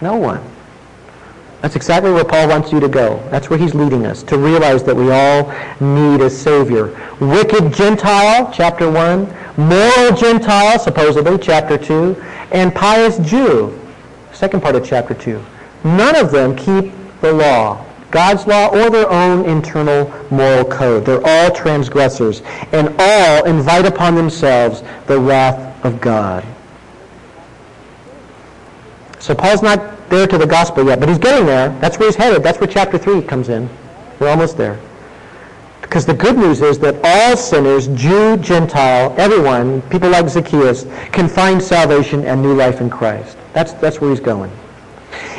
[0.00, 0.49] No one.
[1.60, 3.22] That's exactly where Paul wants you to go.
[3.30, 6.86] That's where he's leading us, to realize that we all need a Savior.
[7.20, 9.36] Wicked Gentile, chapter 1.
[9.58, 12.16] Moral Gentile, supposedly, chapter 2.
[12.52, 13.78] And pious Jew,
[14.32, 15.44] second part of chapter 2.
[15.84, 21.04] None of them keep the law, God's law or their own internal moral code.
[21.04, 22.40] They're all transgressors,
[22.72, 26.44] and all invite upon themselves the wrath of God.
[29.18, 31.70] So Paul's not there to the gospel yet, but he's getting there.
[31.80, 32.42] That's where he's headed.
[32.42, 33.68] That's where chapter 3 comes in.
[34.18, 34.78] We're almost there.
[35.80, 41.28] Because the good news is that all sinners, Jew, Gentile, everyone, people like Zacchaeus, can
[41.28, 43.38] find salvation and new life in Christ.
[43.52, 44.52] That's, that's where he's going.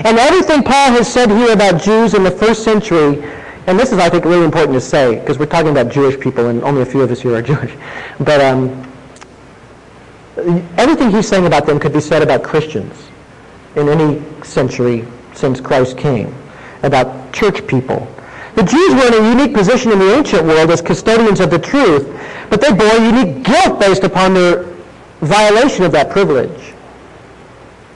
[0.03, 3.23] And everything Paul has said here about Jews in the first century,
[3.67, 6.47] and this is, I think, really important to say, because we're talking about Jewish people,
[6.47, 7.73] and only a few of us here are Jewish.
[8.19, 8.91] But um,
[10.77, 13.10] everything he's saying about them could be said about Christians
[13.75, 16.33] in any century since Christ came,
[16.83, 18.07] about church people.
[18.55, 21.59] The Jews were in a unique position in the ancient world as custodians of the
[21.59, 22.07] truth,
[22.49, 24.63] but they bore unique guilt based upon their
[25.21, 26.73] violation of that privilege.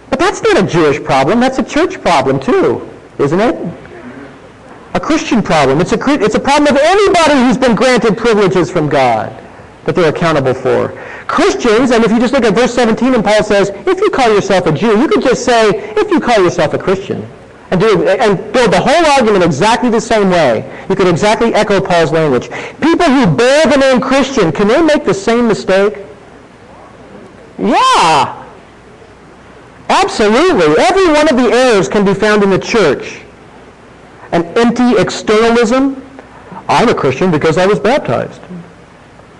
[0.09, 1.39] But that's not a Jewish problem.
[1.39, 3.55] That's a church problem too, isn't it?
[4.93, 5.81] A Christian problem.
[5.81, 9.29] It's a, it's a problem of anybody who's been granted privileges from God
[9.83, 10.97] that they're accountable for.
[11.27, 14.33] Christians, and if you just look at verse 17 and Paul says, if you call
[14.33, 17.27] yourself a Jew, you could just say, if you call yourself a Christian.
[17.71, 20.85] And, do, and build the whole argument exactly the same way.
[20.87, 22.49] You could exactly echo Paul's language.
[22.79, 25.97] People who bear the name Christian, can they make the same mistake?
[27.57, 28.45] Yeah.
[29.89, 30.75] Absolutely.
[30.83, 33.21] Every one of the errors can be found in the church.
[34.31, 36.01] An empty externalism.
[36.67, 38.41] I'm a Christian because I was baptized.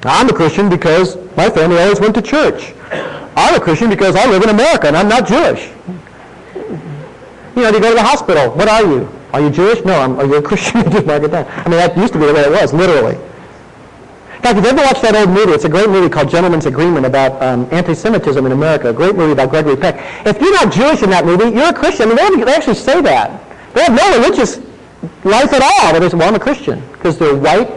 [0.07, 2.73] I'm a Christian because my family always went to church.
[3.35, 5.69] I'm a Christian because I live in America and I'm not Jewish.
[7.55, 8.51] You know, you go to the hospital.
[8.51, 9.09] What are you?
[9.33, 9.83] Are you Jewish?
[9.83, 10.83] No, I'm, are you a Christian?
[10.91, 11.09] just.
[11.09, 13.15] I mean, that used to be the way it was, literally.
[13.15, 16.65] In fact, if you ever watched that old movie, it's a great movie called Gentleman's
[16.67, 18.89] Agreement about um, anti-Semitism in America.
[18.89, 19.95] A great movie by Gregory Peck.
[20.25, 22.11] If you're not Jewish in that movie, you're a Christian.
[22.11, 23.41] I mean, they, actually say that.
[23.73, 24.57] They have no religious
[25.23, 25.99] life at all.
[25.99, 27.71] They say, well, I'm a Christian because they're white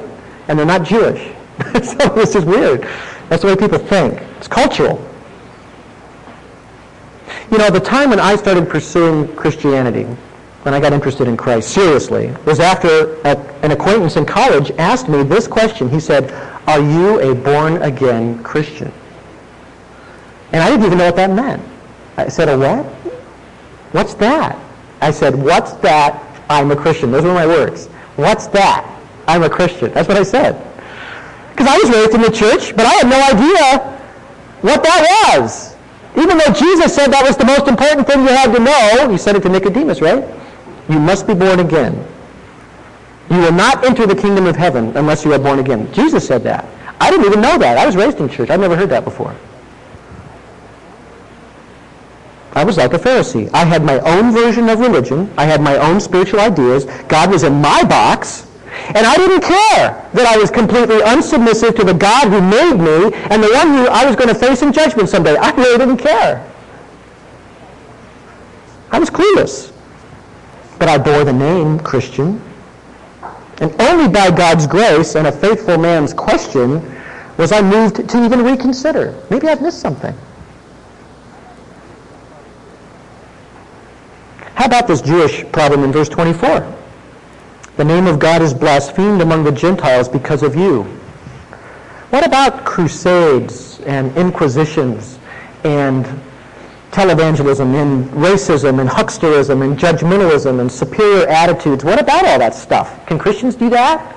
[0.49, 1.33] and they're not Jewish.
[1.83, 2.83] so this is weird.
[3.29, 4.21] That's the way people think.
[4.39, 5.05] It's cultural.
[7.51, 10.05] You know, the time when I started pursuing Christianity,
[10.63, 15.09] when I got interested in Christ seriously, was after a, an acquaintance in college asked
[15.09, 15.89] me this question.
[15.89, 16.31] He said,
[16.69, 18.93] are you a born-again Christian?
[20.53, 21.63] And I didn't even know what that meant.
[22.17, 22.85] I said, a what?
[23.93, 24.59] What's that?
[25.01, 26.23] I said, what's that?
[26.51, 27.11] I'm a Christian.
[27.11, 27.87] Those were my words.
[28.17, 28.85] What's that?
[29.27, 29.93] I'm a Christian.
[29.93, 30.68] That's what I said.
[31.59, 33.99] Because I was raised in the church, but I had no idea
[34.61, 35.75] what that was.
[36.17, 39.19] Even though Jesus said that was the most important thing you had to know, he
[39.19, 40.25] said it to Nicodemus, right?
[40.89, 41.95] You must be born again.
[43.29, 45.93] You will not enter the kingdom of heaven unless you are born again.
[45.93, 46.65] Jesus said that.
[47.01, 47.77] I didn't even know that.
[47.77, 48.51] I was raised in church.
[48.51, 49.35] I've never heard that before.
[52.53, 53.51] I was like a Pharisee.
[53.53, 55.29] I had my own version of religion.
[55.37, 56.85] I had my own spiritual ideas.
[57.09, 58.48] God was in my box.
[58.95, 63.15] And I didn't care that I was completely unsubmissive to the God who made me
[63.31, 65.37] and the one who I was going to face in judgment someday.
[65.37, 66.45] I really didn't care.
[68.91, 69.73] I was clueless.
[70.79, 72.41] But I bore the name Christian.
[73.61, 76.81] And only by God's grace and a faithful man's question
[77.37, 79.21] was I moved to even reconsider.
[79.31, 80.15] Maybe I've missed something.
[84.55, 86.79] How about this Jewish problem in verse 24?
[87.79, 90.83] The name of God is blasphemed among the Gentiles because of you.
[92.11, 95.21] What about crusades and inquisitions
[95.63, 96.05] and
[96.91, 101.85] televangelism and racism and hucksterism and judgmentalism and superior attitudes?
[101.85, 103.07] What about all that stuff?
[103.07, 104.17] Can Christians do that?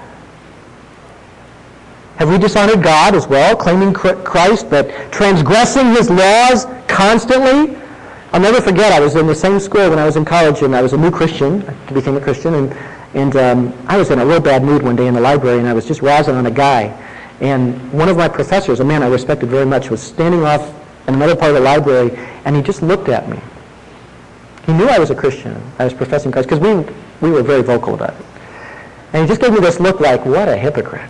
[2.15, 7.77] Have we dishonored God as well, claiming Christ, but transgressing his laws constantly?
[8.33, 10.75] I'll never forget, I was in the same school when I was in college, and
[10.75, 12.75] I was a new Christian, I became a Christian, and,
[13.13, 15.67] and um, I was in a real bad mood one day in the library, and
[15.67, 16.97] I was just razzing on a guy.
[17.41, 20.73] And one of my professors, a man I respected very much, was standing off
[21.07, 23.39] in another part of the library, and he just looked at me.
[24.65, 25.59] He knew I was a Christian.
[25.79, 28.25] I was professing Christ, because we, we were very vocal about it.
[29.13, 31.09] And he just gave me this look like, what a hypocrite.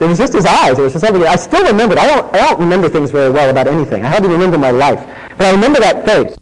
[0.00, 0.78] It was just his eyes.
[0.78, 1.28] It was just everything.
[1.28, 1.98] I still remember.
[1.98, 4.04] I don't, I don't remember things very well about anything.
[4.04, 5.04] I hardly remember my life.
[5.36, 6.37] But I remember that face.